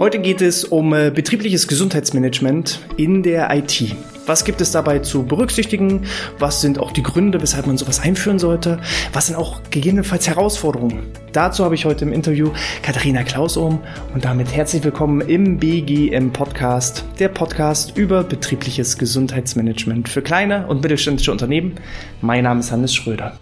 Heute 0.00 0.18
geht 0.18 0.40
es 0.40 0.64
um 0.64 0.94
äh, 0.94 1.10
betriebliches 1.14 1.68
Gesundheitsmanagement 1.68 2.80
in 2.96 3.22
der 3.22 3.54
IT. 3.54 3.94
Was 4.24 4.46
gibt 4.46 4.62
es 4.62 4.72
dabei 4.72 5.00
zu 5.00 5.24
berücksichtigen? 5.24 6.06
Was 6.38 6.62
sind 6.62 6.78
auch 6.78 6.92
die 6.92 7.02
Gründe, 7.02 7.42
weshalb 7.42 7.66
man 7.66 7.76
sowas 7.76 8.00
einführen 8.00 8.38
sollte? 8.38 8.80
Was 9.12 9.26
sind 9.26 9.36
auch 9.36 9.60
gegebenenfalls 9.68 10.26
Herausforderungen? 10.26 11.02
Dazu 11.34 11.66
habe 11.66 11.74
ich 11.74 11.84
heute 11.84 12.06
im 12.06 12.14
Interview 12.14 12.50
Katharina 12.80 13.24
Klausohm 13.24 13.82
und 14.14 14.24
damit 14.24 14.56
herzlich 14.56 14.82
willkommen 14.84 15.20
im 15.20 15.58
BGM 15.58 16.32
Podcast, 16.32 17.04
der 17.18 17.28
Podcast 17.28 17.98
über 17.98 18.24
betriebliches 18.24 18.96
Gesundheitsmanagement 18.96 20.08
für 20.08 20.22
kleine 20.22 20.66
und 20.66 20.80
mittelständische 20.82 21.30
Unternehmen. 21.30 21.74
Mein 22.22 22.44
Name 22.44 22.60
ist 22.60 22.72
Hannes 22.72 22.94
Schröder. 22.94 23.38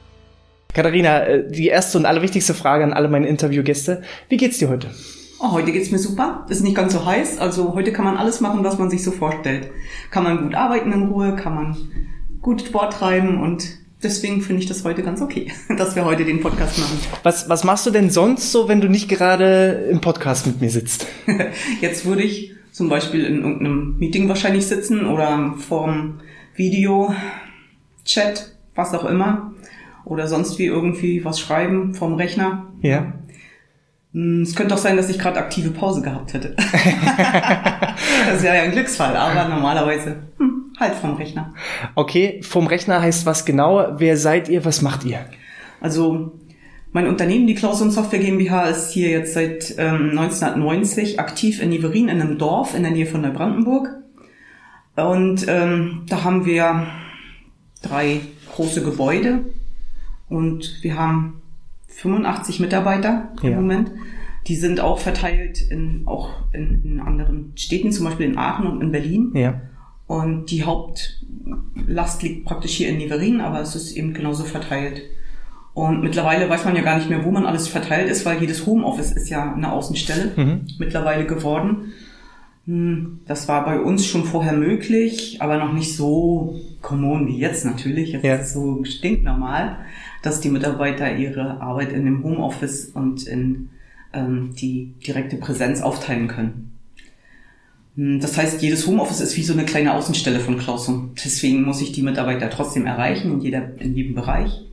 Katharina, 0.74 1.24
äh, 1.24 1.48
die 1.48 1.68
erste 1.68 1.98
und 1.98 2.04
allerwichtigste 2.04 2.52
Frage 2.52 2.82
an 2.82 2.92
alle 2.92 3.06
meine 3.06 3.28
Interviewgäste. 3.28 4.02
Wie 4.28 4.38
geht's 4.38 4.58
dir 4.58 4.68
heute? 4.68 4.88
Oh, 5.40 5.52
heute 5.52 5.70
geht's 5.70 5.92
mir 5.92 5.98
super. 5.98 6.46
Ist 6.48 6.64
nicht 6.64 6.74
ganz 6.74 6.92
so 6.92 7.04
heiß. 7.04 7.38
Also 7.38 7.74
heute 7.74 7.92
kann 7.92 8.04
man 8.04 8.16
alles 8.16 8.40
machen, 8.40 8.64
was 8.64 8.78
man 8.78 8.90
sich 8.90 9.04
so 9.04 9.12
vorstellt. 9.12 9.70
Kann 10.10 10.24
man 10.24 10.42
gut 10.42 10.54
arbeiten 10.54 10.90
in 10.90 11.04
Ruhe, 11.04 11.36
kann 11.36 11.54
man 11.54 11.76
gut 12.42 12.62
Sport 12.62 12.94
treiben 12.94 13.40
und 13.40 13.78
deswegen 14.02 14.42
finde 14.42 14.62
ich 14.62 14.68
das 14.68 14.84
heute 14.84 15.02
ganz 15.02 15.22
okay, 15.22 15.52
dass 15.76 15.94
wir 15.94 16.04
heute 16.04 16.24
den 16.24 16.40
Podcast 16.40 16.78
machen. 16.78 16.98
Was, 17.22 17.48
was 17.48 17.62
machst 17.62 17.86
du 17.86 17.90
denn 17.90 18.10
sonst 18.10 18.50
so, 18.50 18.68
wenn 18.68 18.80
du 18.80 18.88
nicht 18.88 19.08
gerade 19.08 19.88
im 19.90 20.00
Podcast 20.00 20.46
mit 20.46 20.60
mir 20.60 20.70
sitzt? 20.70 21.06
Jetzt 21.80 22.04
würde 22.04 22.22
ich 22.22 22.54
zum 22.72 22.88
Beispiel 22.88 23.24
in 23.24 23.38
irgendeinem 23.38 23.96
Meeting 23.98 24.28
wahrscheinlich 24.28 24.66
sitzen 24.66 25.06
oder 25.06 25.54
vorm 25.56 26.20
Video, 26.54 27.14
Chat, 28.04 28.56
was 28.74 28.92
auch 28.92 29.04
immer. 29.04 29.52
Oder 30.04 30.26
sonst 30.26 30.58
wie 30.58 30.64
irgendwie 30.64 31.24
was 31.24 31.38
schreiben 31.38 31.94
vom 31.94 32.14
Rechner. 32.14 32.66
Ja. 32.80 33.12
Hm, 34.12 34.42
es 34.42 34.54
könnte 34.54 34.74
auch 34.74 34.78
sein, 34.78 34.96
dass 34.96 35.10
ich 35.10 35.18
gerade 35.18 35.38
aktive 35.38 35.70
Pause 35.70 36.02
gehabt 36.02 36.32
hätte. 36.34 36.54
das 38.30 38.42
wäre 38.42 38.56
ja 38.56 38.62
ein 38.62 38.72
Glücksfall, 38.72 39.16
aber 39.16 39.48
normalerweise 39.48 40.16
hm, 40.38 40.72
halt 40.78 40.94
vom 40.94 41.14
Rechner. 41.14 41.54
Okay, 41.94 42.40
vom 42.42 42.66
Rechner 42.66 43.02
heißt 43.02 43.26
was 43.26 43.44
genau? 43.44 43.94
Wer 43.98 44.16
seid 44.16 44.48
ihr? 44.48 44.64
Was 44.64 44.82
macht 44.82 45.04
ihr? 45.04 45.20
Also 45.80 46.32
mein 46.92 47.06
Unternehmen, 47.06 47.46
die 47.46 47.54
Klaus 47.54 47.82
und 47.82 47.90
Software 47.90 48.18
GmbH, 48.18 48.64
ist 48.64 48.90
hier 48.90 49.10
jetzt 49.10 49.34
seit 49.34 49.74
ähm, 49.78 50.10
1990 50.18 51.20
aktiv 51.20 51.62
in 51.62 51.68
Niverin, 51.68 52.08
in 52.08 52.20
einem 52.20 52.38
Dorf 52.38 52.74
in 52.74 52.82
der 52.82 52.92
Nähe 52.92 53.06
von 53.06 53.20
Neubrandenburg. 53.20 53.90
Und 54.96 55.46
ähm, 55.46 56.02
da 56.08 56.24
haben 56.24 56.46
wir 56.46 56.86
drei 57.82 58.20
große 58.52 58.82
Gebäude 58.82 59.44
und 60.28 60.78
wir 60.82 60.98
haben 60.98 61.37
85 61.98 62.60
Mitarbeiter 62.60 63.32
im 63.42 63.50
ja. 63.50 63.56
Moment. 63.56 63.90
Die 64.46 64.56
sind 64.56 64.80
auch 64.80 64.98
verteilt 64.98 65.60
in, 65.60 66.02
auch 66.06 66.30
in, 66.52 66.82
in, 66.84 67.00
anderen 67.00 67.52
Städten, 67.56 67.92
zum 67.92 68.06
Beispiel 68.06 68.26
in 68.26 68.38
Aachen 68.38 68.66
und 68.66 68.80
in 68.80 68.92
Berlin. 68.92 69.32
Ja. 69.34 69.60
Und 70.06 70.46
die 70.46 70.62
Hauptlast 70.62 72.22
liegt 72.22 72.46
praktisch 72.46 72.72
hier 72.72 72.88
in 72.88 72.98
Niverin, 72.98 73.40
aber 73.40 73.60
es 73.60 73.74
ist 73.74 73.92
eben 73.96 74.14
genauso 74.14 74.44
verteilt. 74.44 75.02
Und 75.74 76.02
mittlerweile 76.02 76.48
weiß 76.48 76.64
man 76.64 76.76
ja 76.76 76.82
gar 76.82 76.96
nicht 76.96 77.10
mehr, 77.10 77.24
wo 77.24 77.30
man 77.30 77.44
alles 77.44 77.68
verteilt 77.68 78.08
ist, 78.08 78.24
weil 78.24 78.40
jedes 78.40 78.64
Homeoffice 78.64 79.12
ist 79.12 79.28
ja 79.28 79.52
eine 79.52 79.72
Außenstelle 79.72 80.32
mhm. 80.36 80.66
mittlerweile 80.78 81.26
geworden. 81.26 81.92
Hm, 82.64 83.20
das 83.26 83.48
war 83.48 83.64
bei 83.64 83.80
uns 83.80 84.06
schon 84.06 84.24
vorher 84.24 84.52
möglich, 84.52 85.38
aber 85.40 85.58
noch 85.58 85.72
nicht 85.72 85.96
so 85.96 86.58
common 86.80 87.26
wie 87.26 87.38
jetzt 87.38 87.64
natürlich. 87.64 88.12
Jetzt 88.12 88.24
ja. 88.24 88.36
ist 88.36 88.46
es 88.46 88.52
so 88.54 88.84
stinknormal 88.84 89.78
dass 90.22 90.40
die 90.40 90.50
Mitarbeiter 90.50 91.16
ihre 91.16 91.60
Arbeit 91.60 91.92
in 91.92 92.04
dem 92.04 92.22
Homeoffice 92.24 92.86
und 92.86 93.26
in 93.26 93.70
ähm, 94.12 94.54
die 94.54 94.94
direkte 95.06 95.36
Präsenz 95.36 95.80
aufteilen 95.80 96.28
können. 96.28 96.72
Hm, 97.96 98.20
das 98.20 98.36
heißt, 98.36 98.62
jedes 98.62 98.86
Homeoffice 98.86 99.20
ist 99.20 99.36
wie 99.36 99.42
so 99.42 99.52
eine 99.52 99.64
kleine 99.64 99.94
Außenstelle 99.94 100.40
von 100.40 100.58
Klausum. 100.58 101.12
Deswegen 101.22 101.62
muss 101.62 101.80
ich 101.80 101.92
die 101.92 102.02
Mitarbeiter 102.02 102.50
trotzdem 102.50 102.86
erreichen 102.86 103.32
in, 103.32 103.40
jeder, 103.40 103.80
in 103.80 103.94
jedem 103.94 104.14
Bereich 104.14 104.64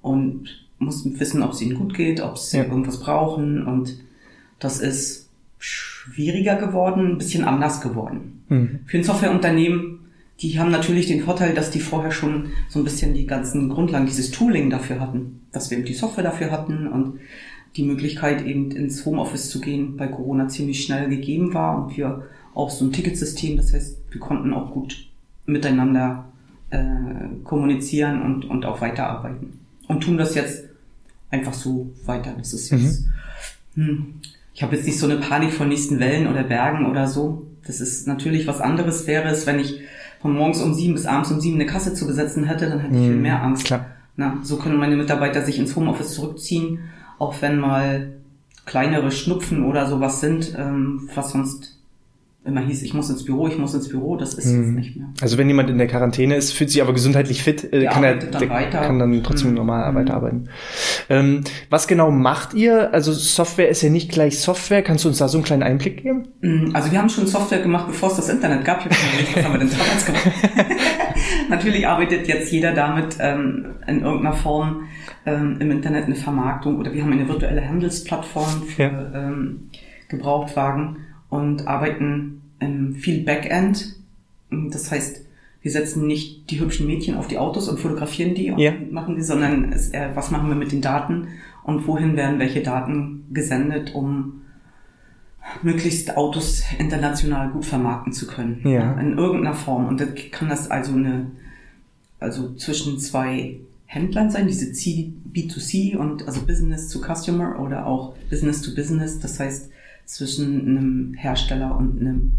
und 0.00 0.66
muss 0.78 1.04
wissen, 1.18 1.42
ob 1.42 1.52
es 1.52 1.62
ihnen 1.62 1.76
gut 1.76 1.94
geht, 1.94 2.20
ob 2.20 2.38
sie 2.38 2.58
ja. 2.58 2.64
irgendwas 2.64 3.00
brauchen. 3.00 3.66
Und 3.66 3.98
das 4.58 4.80
ist 4.80 5.28
schwieriger 5.58 6.56
geworden, 6.56 7.12
ein 7.12 7.18
bisschen 7.18 7.44
anders 7.44 7.80
geworden. 7.80 8.42
Mhm. 8.48 8.80
Für 8.86 8.98
ein 8.98 9.04
Softwareunternehmen 9.04 10.00
die 10.42 10.58
haben 10.58 10.70
natürlich 10.70 11.06
den 11.06 11.22
Vorteil, 11.22 11.54
dass 11.54 11.70
die 11.70 11.80
vorher 11.80 12.10
schon 12.10 12.50
so 12.68 12.80
ein 12.80 12.84
bisschen 12.84 13.14
die 13.14 13.26
ganzen 13.26 13.68
Grundlagen, 13.68 14.06
dieses 14.06 14.32
Tooling 14.32 14.70
dafür 14.70 14.98
hatten, 14.98 15.42
dass 15.52 15.70
wir 15.70 15.78
eben 15.78 15.86
die 15.86 15.94
Software 15.94 16.24
dafür 16.24 16.50
hatten 16.50 16.88
und 16.88 17.20
die 17.76 17.84
Möglichkeit 17.84 18.44
eben 18.44 18.70
ins 18.72 19.06
Homeoffice 19.06 19.48
zu 19.48 19.60
gehen 19.60 19.96
bei 19.96 20.08
Corona 20.08 20.48
ziemlich 20.48 20.82
schnell 20.84 21.08
gegeben 21.08 21.54
war 21.54 21.84
und 21.84 21.96
wir 21.96 22.26
auch 22.54 22.70
so 22.70 22.84
ein 22.84 22.92
Ticketsystem, 22.92 23.56
das 23.56 23.72
heißt, 23.72 23.98
wir 24.10 24.20
konnten 24.20 24.52
auch 24.52 24.72
gut 24.72 25.08
miteinander 25.46 26.26
äh, 26.70 26.80
kommunizieren 27.44 28.20
und, 28.22 28.44
und 28.44 28.66
auch 28.66 28.80
weiterarbeiten 28.80 29.60
und 29.88 30.02
tun 30.02 30.18
das 30.18 30.34
jetzt 30.34 30.64
einfach 31.30 31.54
so 31.54 31.90
weiter. 32.04 32.34
Das 32.36 32.52
ist 32.52 32.70
jetzt, 32.70 33.06
mhm. 33.74 33.86
hm, 33.86 34.14
ich 34.54 34.62
habe 34.62 34.76
jetzt 34.76 34.86
nicht 34.86 34.98
so 34.98 35.06
eine 35.06 35.16
Panik 35.16 35.52
vor 35.52 35.66
nächsten 35.66 35.98
Wellen 35.98 36.26
oder 36.26 36.42
Bergen 36.42 36.86
oder 36.86 37.06
so. 37.06 37.46
Das 37.64 37.80
ist 37.80 38.06
natürlich 38.06 38.46
was 38.46 38.60
anderes 38.60 39.06
wäre 39.06 39.28
es, 39.28 39.46
wenn 39.46 39.60
ich 39.60 39.80
von 40.22 40.32
morgens 40.34 40.62
um 40.62 40.72
sieben 40.72 40.94
bis 40.94 41.04
abends 41.04 41.30
um 41.32 41.40
sieben 41.40 41.56
eine 41.56 41.66
Kasse 41.66 41.94
zu 41.94 42.06
besetzen 42.06 42.44
hätte, 42.44 42.68
dann 42.68 42.78
hätte 42.78 42.94
ich 42.94 43.00
viel 43.00 43.16
mhm, 43.16 43.22
mehr 43.22 43.42
Angst. 43.42 43.64
Klar. 43.66 43.86
Na, 44.16 44.38
so 44.42 44.56
können 44.56 44.78
meine 44.78 44.96
Mitarbeiter 44.96 45.42
sich 45.42 45.58
ins 45.58 45.74
Homeoffice 45.74 46.14
zurückziehen, 46.14 46.78
auch 47.18 47.34
wenn 47.40 47.58
mal 47.58 48.12
kleinere 48.64 49.10
Schnupfen 49.10 49.64
oder 49.64 49.88
sowas 49.88 50.20
sind, 50.20 50.54
ähm, 50.56 51.08
was 51.14 51.32
sonst 51.32 51.81
immer 52.44 52.60
hieß, 52.60 52.82
ich 52.82 52.92
muss 52.92 53.08
ins 53.08 53.24
Büro, 53.24 53.46
ich 53.46 53.56
muss 53.56 53.72
ins 53.72 53.88
Büro, 53.88 54.16
das 54.16 54.34
ist 54.34 54.46
hm. 54.46 54.62
jetzt 54.62 54.74
nicht 54.74 54.96
mehr. 54.96 55.06
Also 55.20 55.38
wenn 55.38 55.46
jemand 55.46 55.70
in 55.70 55.78
der 55.78 55.86
Quarantäne 55.86 56.34
ist, 56.34 56.52
fühlt 56.52 56.70
sich 56.70 56.82
aber 56.82 56.92
gesundheitlich 56.92 57.42
fit, 57.42 57.72
äh, 57.72 57.84
kann 57.86 58.02
er 58.02 58.16
dann 58.16 58.48
kann 58.48 58.98
dann 58.98 59.22
trotzdem 59.22 59.50
hm. 59.50 59.54
normal 59.54 59.90
mhm. 59.90 59.96
weiterarbeiten. 59.96 60.48
Ähm, 61.08 61.44
was 61.70 61.86
genau 61.86 62.10
macht 62.10 62.54
ihr? 62.54 62.92
Also 62.92 63.12
Software 63.12 63.68
ist 63.68 63.82
ja 63.82 63.90
nicht 63.90 64.10
gleich 64.10 64.40
Software. 64.40 64.82
Kannst 64.82 65.04
du 65.04 65.08
uns 65.08 65.18
da 65.18 65.28
so 65.28 65.38
einen 65.38 65.44
kleinen 65.44 65.62
Einblick 65.62 66.02
geben? 66.02 66.28
Mhm. 66.40 66.70
Also 66.74 66.90
wir 66.90 66.98
haben 66.98 67.08
schon 67.08 67.28
Software 67.28 67.62
gemacht, 67.62 67.86
bevor 67.86 68.10
es 68.10 68.16
das 68.16 68.28
Internet 68.28 68.64
gab. 68.64 68.80
Ich 68.80 68.86
habe 68.86 68.96
was 69.36 69.44
haben 69.44 69.52
wir 69.52 69.58
denn 69.60 69.70
damals 69.78 70.06
gemacht? 70.06 70.28
Natürlich 71.48 71.86
arbeitet 71.86 72.26
jetzt 72.26 72.50
jeder 72.50 72.72
damit 72.72 73.18
ähm, 73.20 73.76
in 73.86 74.02
irgendeiner 74.02 74.34
Form 74.34 74.88
ähm, 75.26 75.58
im 75.60 75.70
Internet 75.70 76.06
eine 76.06 76.16
Vermarktung 76.16 76.78
oder 76.78 76.92
wir 76.92 77.02
haben 77.02 77.12
eine 77.12 77.28
virtuelle 77.28 77.66
Handelsplattform 77.66 78.62
für 78.62 78.82
ja. 78.82 79.12
ähm, 79.14 79.68
Gebrauchtwagen 80.08 80.96
und 81.32 81.66
arbeiten 81.66 82.42
ähm, 82.60 82.94
viel 82.94 83.24
Backend. 83.24 83.96
Das 84.50 84.90
heißt, 84.90 85.24
wir 85.62 85.70
setzen 85.70 86.06
nicht 86.06 86.50
die 86.50 86.60
hübschen 86.60 86.86
Mädchen 86.86 87.16
auf 87.16 87.26
die 87.26 87.38
Autos 87.38 87.70
und 87.70 87.80
fotografieren 87.80 88.34
die 88.34 88.50
und 88.50 88.58
ja. 88.58 88.74
machen 88.90 89.16
die, 89.16 89.22
sondern 89.22 89.72
es, 89.72 89.90
äh, 89.94 90.10
was 90.14 90.30
machen 90.30 90.50
wir 90.50 90.56
mit 90.56 90.72
den 90.72 90.82
Daten 90.82 91.28
und 91.64 91.86
wohin 91.86 92.16
werden 92.16 92.38
welche 92.38 92.62
Daten 92.62 93.24
gesendet, 93.32 93.94
um 93.94 94.42
möglichst 95.62 96.18
Autos 96.18 96.62
international 96.78 97.48
gut 97.48 97.64
vermarkten 97.64 98.12
zu 98.12 98.26
können. 98.26 98.60
Ja. 98.64 98.92
In 99.00 99.16
irgendeiner 99.16 99.54
Form. 99.54 99.88
Und 99.88 100.02
da 100.02 100.04
kann 100.32 100.50
das 100.50 100.70
also 100.70 100.92
eine, 100.92 101.30
also 102.20 102.54
zwischen 102.56 102.98
zwei 102.98 103.56
Händlern 103.86 104.30
sein, 104.30 104.48
diese 104.48 104.66
B2C 104.66 105.96
und 105.96 106.26
also 106.26 106.42
Business 106.42 106.90
to 106.90 107.00
Customer 107.00 107.58
oder 107.58 107.86
auch 107.86 108.16
Business 108.28 108.60
to 108.60 108.74
Business. 108.74 109.18
Das 109.18 109.40
heißt, 109.40 109.70
zwischen 110.04 110.60
einem 110.60 111.14
Hersteller 111.14 111.76
und 111.76 112.00
einem 112.00 112.32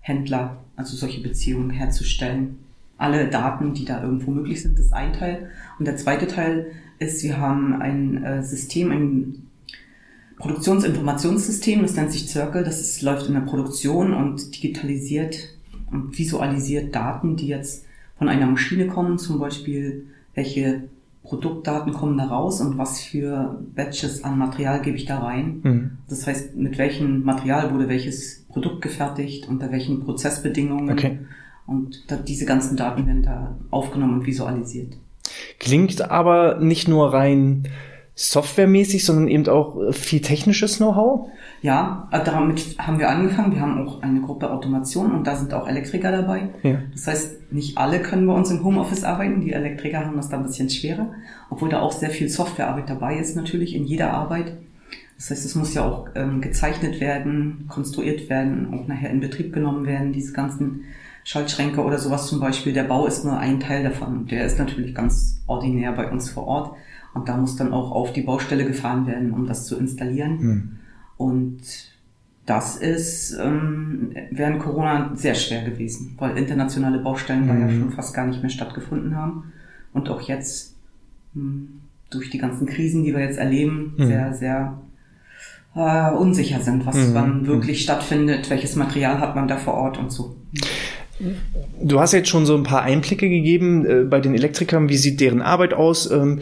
Händler, 0.00 0.58
also 0.76 0.96
solche 0.96 1.22
Beziehungen 1.22 1.70
herzustellen. 1.70 2.58
Alle 2.96 3.28
Daten, 3.28 3.74
die 3.74 3.84
da 3.84 4.02
irgendwo 4.02 4.30
möglich 4.30 4.62
sind, 4.62 4.78
ist 4.78 4.92
ein 4.92 5.12
Teil. 5.12 5.50
Und 5.78 5.86
der 5.86 5.96
zweite 5.96 6.26
Teil 6.26 6.72
ist, 6.98 7.22
wir 7.22 7.38
haben 7.38 7.80
ein 7.80 8.24
äh, 8.24 8.42
System, 8.42 8.90
ein 8.90 9.48
Produktionsinformationssystem, 10.38 11.82
das 11.82 11.94
nennt 11.96 12.12
sich 12.12 12.28
Circle, 12.28 12.64
das 12.64 12.80
ist, 12.80 13.02
läuft 13.02 13.26
in 13.26 13.34
der 13.34 13.40
Produktion 13.40 14.14
und 14.14 14.54
digitalisiert 14.54 15.36
und 15.90 16.16
visualisiert 16.16 16.94
Daten, 16.94 17.36
die 17.36 17.48
jetzt 17.48 17.84
von 18.18 18.28
einer 18.28 18.46
Maschine 18.46 18.86
kommen, 18.86 19.18
zum 19.18 19.38
Beispiel 19.40 20.06
welche 20.34 20.84
Produktdaten 21.28 21.92
kommen 21.92 22.16
da 22.16 22.24
raus 22.24 22.60
und 22.62 22.78
was 22.78 23.00
für 23.00 23.60
Batches 23.74 24.24
an 24.24 24.38
Material 24.38 24.80
gebe 24.80 24.96
ich 24.96 25.04
da 25.04 25.18
rein. 25.18 25.60
Mhm. 25.62 25.90
Das 26.08 26.26
heißt, 26.26 26.56
mit 26.56 26.78
welchem 26.78 27.22
Material 27.22 27.72
wurde 27.72 27.88
welches 27.88 28.46
Produkt 28.48 28.80
gefertigt, 28.80 29.46
unter 29.46 29.70
welchen 29.70 30.04
Prozessbedingungen. 30.04 30.90
Okay. 30.90 31.18
Und 31.66 32.06
diese 32.26 32.46
ganzen 32.46 32.76
Daten 32.78 33.06
werden 33.06 33.22
da 33.22 33.56
aufgenommen 33.70 34.20
und 34.20 34.26
visualisiert. 34.26 34.96
Klingt 35.60 36.10
aber 36.10 36.58
nicht 36.60 36.88
nur 36.88 37.12
rein 37.12 37.68
softwaremäßig, 38.18 39.04
sondern 39.04 39.28
eben 39.28 39.46
auch 39.46 39.92
viel 39.92 40.20
technisches 40.20 40.78
Know-how? 40.78 41.28
Ja, 41.62 42.08
äh, 42.10 42.18
damit 42.24 42.76
haben 42.78 42.98
wir 42.98 43.08
angefangen. 43.08 43.54
Wir 43.54 43.60
haben 43.60 43.86
auch 43.86 44.02
eine 44.02 44.20
Gruppe 44.20 44.50
Automation 44.50 45.12
und 45.12 45.24
da 45.24 45.36
sind 45.36 45.54
auch 45.54 45.68
Elektriker 45.68 46.10
dabei. 46.10 46.48
Ja. 46.64 46.78
Das 46.92 47.06
heißt, 47.06 47.52
nicht 47.52 47.78
alle 47.78 48.00
können 48.00 48.26
bei 48.26 48.32
uns 48.34 48.50
im 48.50 48.64
Homeoffice 48.64 49.04
arbeiten. 49.04 49.40
Die 49.40 49.52
Elektriker 49.52 50.04
haben 50.04 50.16
das 50.16 50.28
da 50.28 50.36
ein 50.36 50.42
bisschen 50.42 50.68
schwerer, 50.68 51.12
obwohl 51.48 51.68
da 51.68 51.80
auch 51.80 51.92
sehr 51.92 52.10
viel 52.10 52.28
Softwarearbeit 52.28 52.90
dabei 52.90 53.18
ist 53.18 53.36
natürlich 53.36 53.76
in 53.76 53.84
jeder 53.84 54.12
Arbeit. 54.12 54.52
Das 55.16 55.30
heißt, 55.30 55.44
es 55.44 55.54
muss 55.54 55.74
ja 55.74 55.84
auch 55.84 56.08
ähm, 56.16 56.40
gezeichnet 56.40 57.00
werden, 57.00 57.66
konstruiert 57.68 58.28
werden, 58.28 58.74
auch 58.74 58.88
nachher 58.88 59.10
in 59.10 59.20
Betrieb 59.20 59.52
genommen 59.52 59.86
werden, 59.86 60.12
diese 60.12 60.32
ganzen 60.32 60.84
Schaltschränke 61.28 61.84
oder 61.84 61.98
sowas 61.98 62.26
zum 62.26 62.40
Beispiel. 62.40 62.72
Der 62.72 62.84
Bau 62.84 63.04
ist 63.04 63.22
nur 63.22 63.36
ein 63.36 63.60
Teil 63.60 63.82
davon. 63.82 64.26
Der 64.28 64.46
ist 64.46 64.58
natürlich 64.58 64.94
ganz 64.94 65.42
ordinär 65.46 65.92
bei 65.92 66.10
uns 66.10 66.30
vor 66.30 66.46
Ort. 66.46 66.76
Und 67.12 67.28
da 67.28 67.36
muss 67.36 67.54
dann 67.54 67.74
auch 67.74 67.92
auf 67.92 68.14
die 68.14 68.22
Baustelle 68.22 68.64
gefahren 68.64 69.06
werden, 69.06 69.34
um 69.34 69.46
das 69.46 69.66
zu 69.66 69.76
installieren. 69.76 70.38
Mhm. 70.40 70.78
Und 71.18 71.60
das 72.46 72.76
ist 72.76 73.38
ähm, 73.38 74.16
während 74.30 74.60
Corona 74.60 75.10
sehr 75.16 75.34
schwer 75.34 75.64
gewesen, 75.64 76.14
weil 76.16 76.38
internationale 76.38 76.98
Baustellen 76.98 77.42
mhm. 77.42 77.48
da 77.48 77.54
ja 77.58 77.66
mhm. 77.66 77.78
schon 77.78 77.90
fast 77.90 78.14
gar 78.14 78.26
nicht 78.26 78.40
mehr 78.40 78.48
stattgefunden 78.48 79.14
haben. 79.14 79.52
Und 79.92 80.08
auch 80.08 80.22
jetzt 80.22 80.76
mh, 81.34 81.42
hm, 81.42 81.68
durch 82.08 82.30
die 82.30 82.38
ganzen 82.38 82.66
Krisen, 82.66 83.04
die 83.04 83.12
wir 83.12 83.20
jetzt 83.20 83.36
erleben, 83.36 83.92
mhm. 83.98 84.06
sehr, 84.06 84.32
sehr 84.32 84.78
äh, 85.74 86.10
unsicher 86.10 86.60
sind, 86.60 86.86
was 86.86 86.96
mhm. 86.96 87.12
wann 87.12 87.46
wirklich 87.46 87.82
stattfindet, 87.82 88.48
welches 88.48 88.76
Material 88.76 89.20
hat 89.20 89.36
man 89.36 89.46
da 89.46 89.58
vor 89.58 89.74
Ort 89.74 89.98
und 89.98 90.10
so. 90.10 90.34
Du 91.82 92.00
hast 92.00 92.12
jetzt 92.12 92.28
schon 92.28 92.46
so 92.46 92.56
ein 92.56 92.62
paar 92.62 92.82
Einblicke 92.82 93.28
gegeben 93.28 93.84
äh, 93.84 94.04
bei 94.04 94.20
den 94.20 94.34
Elektrikern. 94.34 94.88
Wie 94.88 94.96
sieht 94.96 95.20
deren 95.20 95.42
Arbeit 95.42 95.74
aus? 95.74 96.10
Ähm, 96.10 96.40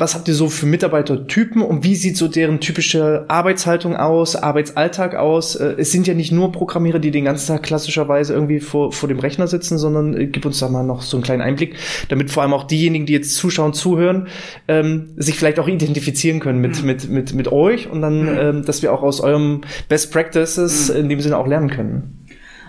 was 0.00 0.14
habt 0.14 0.26
ihr 0.28 0.34
so 0.34 0.48
für 0.48 0.66
Mitarbeitertypen 0.66 1.60
und 1.60 1.84
wie 1.84 1.94
sieht 1.94 2.16
so 2.16 2.26
deren 2.26 2.60
typische 2.60 3.26
Arbeitshaltung 3.28 3.96
aus, 3.96 4.34
Arbeitsalltag 4.34 5.14
aus? 5.14 5.56
Äh, 5.56 5.74
es 5.78 5.92
sind 5.92 6.06
ja 6.06 6.14
nicht 6.14 6.32
nur 6.32 6.52
Programmierer, 6.52 6.98
die 6.98 7.10
den 7.10 7.24
ganzen 7.24 7.48
Tag 7.48 7.62
klassischerweise 7.62 8.32
irgendwie 8.32 8.60
vor, 8.60 8.92
vor 8.92 9.08
dem 9.08 9.18
Rechner 9.18 9.46
sitzen, 9.46 9.76
sondern 9.76 10.14
äh, 10.14 10.26
gib 10.26 10.46
uns 10.46 10.58
da 10.58 10.68
mal 10.68 10.82
noch 10.82 11.02
so 11.02 11.16
einen 11.16 11.24
kleinen 11.24 11.42
Einblick, 11.42 11.76
damit 12.08 12.30
vor 12.30 12.42
allem 12.42 12.54
auch 12.54 12.64
diejenigen, 12.64 13.04
die 13.04 13.12
jetzt 13.12 13.34
zuschauen, 13.34 13.74
zuhören, 13.74 14.28
ähm, 14.68 15.10
sich 15.16 15.36
vielleicht 15.36 15.58
auch 15.58 15.68
identifizieren 15.68 16.40
können 16.40 16.60
mit, 16.60 16.80
mhm. 16.80 16.86
mit, 16.86 17.10
mit, 17.10 17.34
mit 17.34 17.52
euch 17.52 17.90
und 17.90 18.00
dann, 18.00 18.22
mhm. 18.22 18.38
ähm, 18.38 18.64
dass 18.64 18.82
wir 18.82 18.94
auch 18.94 19.02
aus 19.02 19.20
eurem 19.20 19.60
Best 19.88 20.12
Practices 20.12 20.88
mhm. 20.88 21.00
in 21.00 21.08
dem 21.10 21.20
Sinne 21.20 21.36
auch 21.36 21.46
lernen 21.46 21.68
können. 21.68 22.19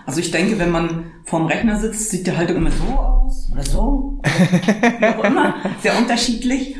Also 0.06 0.20
ich 0.20 0.30
denke, 0.30 0.58
wenn 0.58 0.70
man 0.70 1.12
vorm 1.24 1.46
Rechner 1.46 1.78
sitzt, 1.78 2.10
sieht 2.10 2.26
die 2.26 2.36
Haltung 2.36 2.56
immer 2.56 2.70
so 2.70 2.84
aus 2.84 3.50
oder 3.52 3.64
so. 3.64 4.18
Oder 4.22 5.00
wie 5.00 5.06
auch 5.06 5.24
immer. 5.24 5.54
Sehr 5.80 5.96
unterschiedlich. 5.96 6.76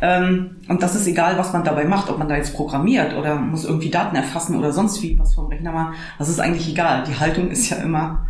Ähm, 0.00 0.56
und 0.68 0.82
das 0.82 0.94
ist 0.94 1.06
egal, 1.06 1.38
was 1.38 1.52
man 1.52 1.64
dabei 1.64 1.84
macht, 1.84 2.10
ob 2.10 2.18
man 2.18 2.28
da 2.28 2.36
jetzt 2.36 2.54
programmiert 2.54 3.14
oder 3.14 3.36
muss 3.36 3.64
irgendwie 3.64 3.90
Daten 3.90 4.14
erfassen 4.14 4.56
oder 4.56 4.72
sonst 4.72 5.02
wie 5.02 5.18
was 5.18 5.34
vom 5.34 5.46
Rechner 5.46 5.72
machen. 5.72 5.94
Das 6.18 6.28
ist 6.28 6.38
eigentlich 6.38 6.68
egal. 6.68 7.04
Die 7.04 7.18
Haltung 7.18 7.50
ist 7.50 7.70
ja 7.70 7.78
immer 7.78 8.26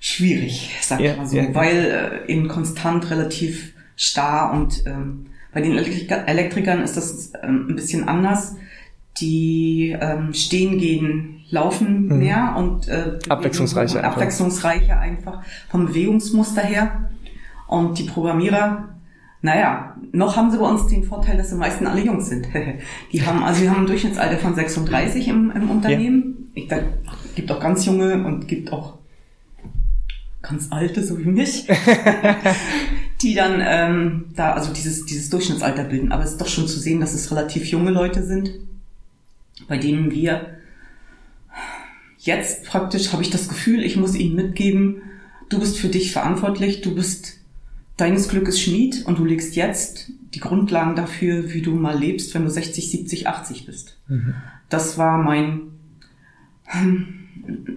schwierig, 0.00 0.70
sag 0.82 1.00
ich 1.00 1.16
mal 1.16 1.26
so, 1.26 1.36
yeah. 1.36 1.54
weil 1.54 2.22
äh, 2.26 2.32
eben 2.32 2.48
konstant 2.48 3.10
relativ 3.10 3.72
starr 3.96 4.52
und 4.52 4.86
ähm, 4.86 5.26
bei 5.52 5.60
den 5.60 5.72
Elektriker 5.72 6.26
Elektrikern 6.26 6.82
ist 6.82 6.96
das 6.96 7.32
ähm, 7.42 7.68
ein 7.70 7.76
bisschen 7.76 8.08
anders. 8.08 8.56
Die 9.18 9.96
ähm, 9.98 10.34
stehen 10.34 10.78
gehen 10.78 11.33
laufen 11.50 12.08
mhm. 12.08 12.18
mehr 12.18 12.54
und 12.56 12.88
äh, 12.88 13.18
abwechslungsreicher, 13.28 13.98
einfach. 13.98 14.12
abwechslungsreicher 14.12 14.98
einfach 14.98 15.42
vom 15.68 15.86
Bewegungsmuster 15.86 16.62
her. 16.62 17.10
Und 17.66 17.98
die 17.98 18.04
Programmierer, 18.04 18.88
naja, 19.40 19.96
noch 20.12 20.36
haben 20.36 20.50
sie 20.50 20.58
bei 20.58 20.66
uns 20.66 20.86
den 20.86 21.04
Vorteil, 21.04 21.36
dass 21.36 21.50
die 21.50 21.56
meisten 21.56 21.86
alle 21.86 22.02
Jungs 22.02 22.28
sind. 22.28 22.46
die 23.12 23.24
haben, 23.24 23.42
also 23.42 23.62
wir 23.62 23.70
haben 23.70 23.82
ein 23.82 23.86
Durchschnittsalter 23.86 24.38
von 24.38 24.54
36 24.54 25.28
im, 25.28 25.50
im 25.50 25.70
Unternehmen. 25.70 26.50
Ja. 26.54 26.62
Ich, 26.62 26.68
da 26.68 26.78
gibt 27.34 27.50
auch 27.50 27.60
ganz 27.60 27.84
junge 27.84 28.24
und 28.24 28.46
gibt 28.46 28.72
auch 28.72 28.98
ganz 30.42 30.68
alte, 30.70 31.02
so 31.02 31.18
wie 31.18 31.24
mich, 31.24 31.66
die 33.22 33.34
dann 33.34 33.62
ähm, 33.66 34.24
da 34.36 34.52
also 34.52 34.72
dieses, 34.72 35.06
dieses 35.06 35.30
Durchschnittsalter 35.30 35.84
bilden. 35.84 36.12
Aber 36.12 36.22
es 36.22 36.32
ist 36.32 36.40
doch 36.40 36.48
schon 36.48 36.68
zu 36.68 36.78
sehen, 36.78 37.00
dass 37.00 37.14
es 37.14 37.30
relativ 37.30 37.66
junge 37.66 37.90
Leute 37.90 38.22
sind, 38.22 38.50
bei 39.68 39.78
denen 39.78 40.10
wir 40.10 40.58
jetzt 42.24 42.64
praktisch 42.64 43.12
habe 43.12 43.22
ich 43.22 43.30
das 43.30 43.48
Gefühl, 43.48 43.82
ich 43.82 43.96
muss 43.96 44.14
ihnen 44.14 44.34
mitgeben, 44.34 45.02
du 45.48 45.60
bist 45.60 45.78
für 45.78 45.88
dich 45.88 46.12
verantwortlich, 46.12 46.80
du 46.80 46.94
bist 46.94 47.38
deines 47.96 48.28
Glückes 48.28 48.60
Schmied 48.60 49.04
und 49.06 49.18
du 49.18 49.24
legst 49.24 49.56
jetzt 49.56 50.10
die 50.34 50.40
Grundlagen 50.40 50.96
dafür, 50.96 51.52
wie 51.52 51.62
du 51.62 51.72
mal 51.74 51.96
lebst, 51.96 52.34
wenn 52.34 52.44
du 52.44 52.50
60, 52.50 52.90
70, 52.90 53.28
80 53.28 53.66
bist. 53.66 53.98
Mhm. 54.08 54.34
Das 54.68 54.98
war 54.98 55.18
mein, 55.18 55.60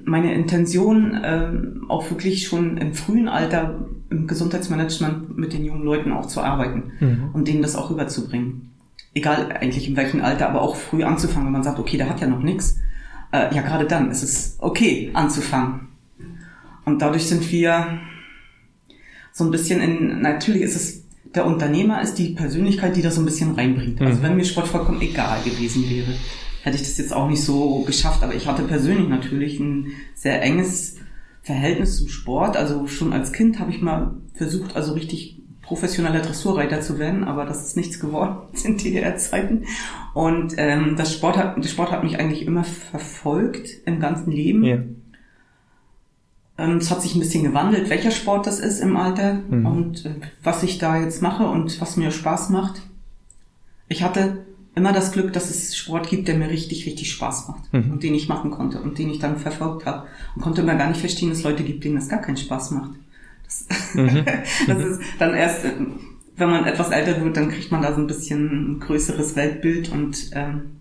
meine 0.05 0.33
Intention, 0.33 1.19
ähm, 1.23 1.85
auch 1.89 2.09
wirklich 2.09 2.47
schon 2.47 2.77
im 2.77 2.94
frühen 2.94 3.27
Alter 3.27 3.88
im 4.09 4.25
Gesundheitsmanagement 4.25 5.38
mit 5.38 5.53
den 5.53 5.65
jungen 5.65 5.83
Leuten 5.83 6.13
auch 6.13 6.27
zu 6.27 6.41
arbeiten 6.41 6.94
mhm. 6.99 7.29
und 7.33 7.47
denen 7.47 7.61
das 7.61 7.75
auch 7.75 7.91
rüberzubringen. 7.91 8.69
Egal 9.13 9.51
eigentlich 9.51 9.88
in 9.88 9.97
welchem 9.97 10.21
Alter, 10.21 10.49
aber 10.49 10.61
auch 10.61 10.77
früh 10.77 11.03
anzufangen, 11.03 11.47
wenn 11.47 11.53
man 11.53 11.63
sagt, 11.63 11.79
okay, 11.79 11.97
der 11.97 12.09
hat 12.09 12.21
ja 12.21 12.27
noch 12.27 12.41
nichts 12.41 12.77
äh, 13.31 13.53
ja, 13.53 13.62
gerade 13.62 13.85
dann 13.85 14.12
ist 14.12 14.24
es 14.24 14.57
okay 14.59 15.12
anzufangen. 15.13 15.88
Und 16.85 17.01
dadurch 17.01 17.27
sind 17.27 17.51
wir 17.51 18.00
so 19.33 19.44
ein 19.44 19.51
bisschen 19.51 19.81
in, 19.81 20.21
natürlich 20.21 20.62
ist 20.62 20.75
es, 20.75 21.03
der 21.35 21.45
Unternehmer 21.45 22.01
ist 22.01 22.15
die 22.15 22.29
Persönlichkeit, 22.29 22.95
die 22.95 23.01
das 23.01 23.15
so 23.15 23.21
ein 23.21 23.25
bisschen 23.25 23.56
reinbringt. 23.56 24.01
Also 24.01 24.19
mhm. 24.19 24.24
wenn 24.24 24.35
mir 24.38 24.45
Sport 24.45 24.68
vollkommen 24.68 25.01
egal 25.01 25.41
gewesen 25.44 25.89
wäre, 25.89 26.13
hätte 26.63 26.77
ich 26.77 26.83
das 26.83 26.97
jetzt 26.97 27.13
auch 27.13 27.29
nicht 27.29 27.44
so 27.44 27.81
geschafft. 27.81 28.24
Aber 28.24 28.33
ich 28.33 28.47
hatte 28.47 28.63
persönlich 28.63 29.07
natürlich 29.07 29.59
ein 29.59 29.88
sehr 30.15 30.41
enges 30.41 30.95
Verhältnis 31.41 31.97
zum 31.97 32.07
Sport. 32.07 32.57
Also 32.57 32.88
schon 32.88 33.13
als 33.13 33.33
Kind 33.33 33.59
habe 33.59 33.71
ich 33.71 33.81
mal 33.81 34.15
versucht, 34.33 34.75
also 34.75 34.94
richtig 34.94 35.41
professioneller 35.68 36.22
Dressurreiter 36.22 36.81
zu 36.81 36.98
werden, 36.98 37.25
aber 37.25 37.46
das 37.46 37.66
ist 37.68 37.78
nichts 37.78 38.00
geworden 38.00 38.38
in 38.64 38.78
DDR-Zeiten. 38.78 39.66
Und 40.14 40.56
ähm, 40.58 40.96
das 40.98 41.14
Sport 41.14 41.38
hat, 41.38 41.58
der 41.58 41.69
Sport 41.69 41.92
hat 41.92 42.04
mich 42.04 42.19
eigentlich 42.19 42.46
immer 42.46 42.64
verfolgt 42.64 43.69
im 43.86 44.00
ganzen 44.00 44.31
Leben. 44.31 44.64
Ja. 44.64 44.78
Ähm, 46.58 46.78
es 46.78 46.90
hat 46.90 47.02
sich 47.02 47.16
ein 47.16 47.19
bisschen 47.19 47.44
gewandelt, 47.44 47.90
welcher 47.90 48.12
Sport 48.12 48.48
das 48.48 48.60
ist 48.60 48.80
im 48.80 48.98
Alter 48.98 49.42
mhm. 49.50 49.66
und 49.66 50.06
äh, 50.06 50.16
was 50.42 50.64
ich 50.64 50.80
da 50.80 51.00
jetzt 51.00 51.22
mache 51.22 51.46
und 51.46 51.80
was 51.81 51.98
mir 51.98 52.12
Spaß 52.12 52.50
macht. 52.50 52.81
Ich 53.90 54.04
hatte 54.04 54.46
immer 54.74 54.94
das 54.94 55.12
Glück, 55.12 55.34
dass 55.34 55.50
es 55.50 55.75
Sport 55.75 56.10
gibt, 56.10 56.28
der 56.28 56.38
mir 56.38 56.50
richtig, 56.50 56.86
richtig 56.86 57.12
Spaß 57.12 57.50
macht 57.50 57.74
mhm. 57.74 57.92
und 57.92 58.04
den 58.04 58.16
ich 58.16 58.30
machen 58.30 58.52
konnte 58.52 58.81
und 58.81 58.98
den 58.98 59.10
ich 59.10 59.19
dann 59.19 59.38
verfolgt 59.38 59.86
habe 59.86 60.08
und 60.36 60.42
konnte 60.42 60.62
immer 60.62 60.75
gar 60.75 60.88
nicht 60.88 61.00
verstehen, 61.00 61.30
dass 61.30 61.40
es 61.40 61.44
Leute 61.44 61.64
gibt, 61.64 61.84
denen 61.84 61.96
das 61.96 62.10
gar 62.10 62.22
keinen 62.22 62.38
Spaß 62.38 62.72
macht. 62.72 62.92
Das, 63.47 63.95
mhm. 63.95 64.25
das 64.67 64.85
ist 64.85 65.01
dann 65.19 65.33
erst, 65.33 65.65
wenn 66.35 66.49
man 66.49 66.65
etwas 66.65 66.91
älter 66.91 67.23
wird, 67.23 67.38
dann 67.38 67.49
kriegt 67.49 67.71
man 67.71 67.81
da 67.81 67.94
so 67.94 68.01
ein 68.01 68.07
bisschen 68.07 68.73
ein 68.73 68.79
größeres 68.79 69.35
Weltbild 69.35 69.91
und 69.91 70.31
ähm, 70.33 70.77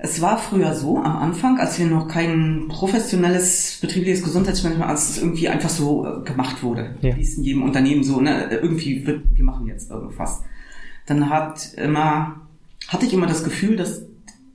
es 0.00 0.22
war 0.22 0.38
früher 0.38 0.74
so, 0.74 0.98
am 0.98 1.16
Anfang, 1.16 1.58
als 1.58 1.78
wir 1.78 1.86
noch 1.86 2.06
kein 2.06 2.66
professionelles 2.68 3.78
betriebliches 3.80 4.22
Gesundheitsmanagement, 4.22 4.88
als 4.88 5.10
es 5.10 5.18
irgendwie 5.18 5.48
einfach 5.48 5.68
so 5.68 6.06
äh, 6.06 6.22
gemacht 6.22 6.62
wurde, 6.62 6.94
ja. 7.00 7.16
wie 7.16 7.20
es 7.20 7.36
in 7.36 7.42
jedem 7.42 7.62
Unternehmen 7.64 8.04
so, 8.04 8.20
ne, 8.20 8.48
irgendwie 8.50 9.04
wird, 9.04 9.22
wir 9.34 9.44
machen 9.44 9.66
jetzt 9.66 9.90
irgendwas. 9.90 10.42
Dann 11.06 11.30
hat 11.30 11.74
immer, 11.74 12.42
hatte 12.86 13.06
ich 13.06 13.12
immer 13.12 13.26
das 13.26 13.42
Gefühl, 13.42 13.74
dass 13.74 14.02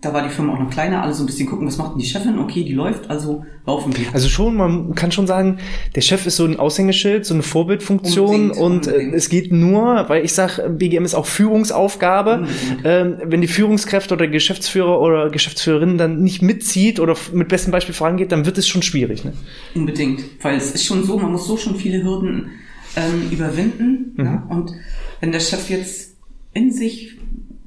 da 0.04 0.14
war 0.14 0.22
die 0.22 0.30
Firma 0.30 0.54
auch 0.54 0.60
noch 0.60 0.70
kleiner, 0.70 1.02
alle 1.02 1.14
so 1.14 1.24
ein 1.24 1.28
bisschen 1.28 1.48
gucken, 1.48 1.66
was 1.66 1.78
macht 1.78 1.94
denn 1.94 2.00
die 2.00 2.06
Chefin? 2.06 2.38
Okay, 2.38 2.66
die 2.66 2.74
läuft, 2.74 3.10
also 3.10 3.46
laufen 3.66 3.96
wir. 3.96 4.08
Also 4.14 4.28
schon, 4.28 4.56
man 4.56 4.96
kann 4.96 5.14
schon 5.14 5.28
sagen, 5.28 5.60
der 5.96 6.02
Chef 6.02 6.26
ist 6.26 6.36
so 6.36 6.44
ein 6.44 6.60
Aushängeschild, 6.60 7.26
so 7.26 7.34
eine 7.34 7.42
Vorbildfunktion 7.42 8.52
unbedingt, 8.52 8.58
und 8.58 8.88
äh, 8.88 8.90
unbedingt. 8.90 9.16
es 9.16 9.30
geht 9.30 9.54
nur, 9.54 10.10
weil 10.10 10.26
ich 10.26 10.34
sag, 10.34 10.60
BGM 10.78 11.06
ist 11.06 11.16
auch 11.16 11.26
Führungsaufgabe. 11.26 12.48
Ähm, 12.84 13.18
wenn 13.24 13.40
die 13.40 13.48
Führungskräfte 13.48 14.14
oder 14.14 14.28
Geschäftsführer 14.28 15.00
oder 15.00 15.30
Geschäftsführerin 15.30 15.98
dann 15.98 16.22
nicht 16.22 16.42
mitzieht 16.42 17.00
oder 17.00 17.16
mit 17.32 17.48
bestem 17.48 17.72
Beispiel 17.72 17.96
vorangeht, 17.96 18.34
dann 18.34 18.46
wird 18.46 18.58
es 18.58 18.68
schon 18.68 18.82
schwierig. 18.82 19.24
Ne? 19.24 19.32
Unbedingt, 19.74 20.22
weil 20.42 20.58
es 20.58 20.72
ist 20.72 20.84
schon 20.84 21.06
so, 21.06 21.18
man 21.18 21.32
muss 21.32 21.48
so 21.48 21.56
schon 21.56 21.78
viele 21.78 22.04
Hürden 22.04 22.52
ähm, 22.98 23.30
überwinden. 23.32 24.14
Mhm. 24.18 24.24
Ne? 24.24 24.44
Und 24.50 24.74
wenn 25.22 25.32
der 25.32 25.40
Chef 25.40 25.70
jetzt 25.70 26.18
in 26.54 26.72
sich 26.74 27.18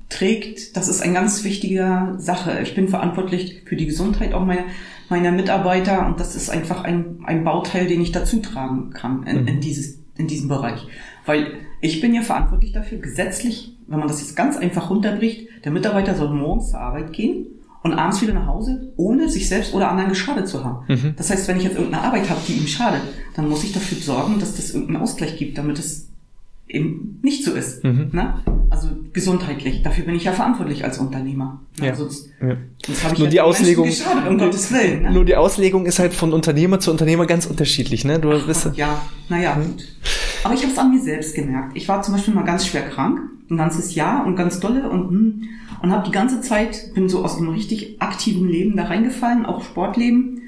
trägt, 0.09 0.77
das 0.77 0.89
ist 0.89 1.03
eine 1.03 1.15
ganz 1.15 1.45
wichtige 1.45 2.15
Sache. 2.19 2.61
Ich 2.63 2.75
bin 2.75 2.89
verantwortlich 2.89 3.63
für 3.65 3.77
die 3.77 3.87
Gesundheit 3.87 4.35
auch 4.35 4.45
meiner, 4.45 4.65
meiner 5.09 5.33
Mitarbeiter 5.33 6.07
und 6.07 6.21
das 6.21 6.37
ist 6.37 6.49
einfach 6.49 6.85
ein, 6.85 7.21
ein 7.25 7.45
Bauteil, 7.45 7.87
den 7.87 8.01
ich 8.01 8.13
dazu 8.13 8.41
tragen 8.41 8.91
kann 8.91 9.25
in, 9.27 9.47
in, 9.47 9.57
mhm. 9.57 9.61
dieses, 9.61 9.99
in 10.17 10.27
diesem 10.29 10.49
Bereich. 10.49 10.87
Weil 11.25 11.55
ich 11.81 12.01
bin 12.01 12.15
ja 12.15 12.23
verantwortlich 12.23 12.73
dafür, 12.73 12.99
gesetzlich, 12.99 13.77
wenn 13.89 13.99
man 13.99 14.09
das 14.09 14.21
jetzt 14.21 14.37
ganz 14.37 14.57
einfach 14.57 14.91
runterbricht, 14.91 15.49
der 15.65 15.73
Mitarbeiter 15.73 16.15
soll 16.15 16.31
morgens 16.31 16.71
zur 16.71 16.81
Arbeit 16.81 17.13
gehen 17.13 17.47
und 17.83 17.93
abends 17.93 18.23
wieder 18.23 18.35
nach 18.35 18.47
Hause, 18.47 18.93
ohne 18.97 19.29
sich 19.29 19.49
selbst 19.49 19.75
oder 19.75 19.91
anderen 19.91 20.09
geschadet 20.09 20.49
zu 20.49 20.65
haben. 20.65 20.85
Mhm. 20.89 21.15
Das 21.17 21.31
heißt, 21.31 21.49
wenn 21.49 21.57
ich 21.57 21.65
jetzt 21.65 21.77
irgendeine 21.77 22.05
Arbeit 22.05 22.31
habe, 22.31 22.41
die 22.47 22.55
ihm 22.55 22.67
schadet, 22.67 23.03
dann 23.35 23.49
muss 23.49 23.65
ich 23.65 23.73
dafür 23.73 23.99
sorgen, 23.99 24.39
dass 24.39 24.57
das 24.57 24.71
irgendeinen 24.71 25.03
Ausgleich 25.03 25.37
gibt, 25.37 25.59
damit 25.59 25.79
es 25.79 26.09
eben 26.69 27.19
nicht 27.23 27.45
so 27.45 27.53
ist. 27.53 27.85
Mhm. 27.85 28.11
Ne? 28.13 28.35
Also 28.71 28.89
gesundheitlich. 29.13 29.83
Dafür 29.83 30.05
bin 30.05 30.15
ich 30.15 30.25
ja 30.25 30.33
verantwortlich 30.33 30.85
als 30.85 30.99
Unternehmer. 30.99 31.61
Ja. 31.81 31.95
Sonst, 31.95 32.31
ja. 32.41 32.57
sonst 32.85 33.05
habe 33.05 33.15
ich 33.15 33.19
nur 33.19 33.29
ja 33.29 33.33
die 33.33 33.41
Auslegung, 33.41 33.87
geschadet, 33.87 34.29
um 34.29 34.39
Gottes 34.39 34.73
Willen. 34.73 35.03
Ne? 35.03 35.13
Nur 35.13 35.25
die 35.25 35.37
Auslegung 35.37 35.87
ist 35.87 35.99
halt 35.99 36.15
von 36.15 36.33
Unternehmer 36.33 36.81
zu 36.81 36.91
Unternehmer 36.91 37.27
ganz 37.27 37.47
unterschiedlich. 37.47 38.05
Ne? 38.05 38.19
Du 38.19 38.33
Ach, 38.33 38.47
bist, 38.47 38.71
ja, 38.75 39.01
naja, 39.29 39.55
mhm. 39.55 39.65
gut. 39.65 39.85
Aber 40.45 40.55
ich 40.55 40.63
habe 40.63 40.73
es 40.73 40.79
an 40.79 40.91
mir 40.91 41.01
selbst 41.01 41.35
gemerkt. 41.35 41.77
Ich 41.77 41.89
war 41.89 42.03
zum 42.03 42.15
Beispiel 42.15 42.35
mal 42.35 42.45
ganz 42.45 42.67
schwer 42.67 42.89
krank, 42.89 43.21
ein 43.51 43.57
ganzes 43.57 43.95
Jahr 43.95 44.27
und 44.27 44.37
ganz 44.37 44.61
dolle 44.61 44.89
und 44.89 45.11
hm, 45.11 45.43
und 45.83 45.93
habe 45.93 46.07
die 46.07 46.13
ganze 46.13 46.41
Zeit 46.41 46.95
bin 46.95 47.09
so 47.09 47.23
aus 47.25 47.37
einem 47.37 47.51
richtig 47.51 48.01
aktiven 48.01 48.49
Leben 48.49 48.77
da 48.77 48.85
reingefallen, 48.85 49.47
auch 49.47 49.63
Sportleben 49.63 50.43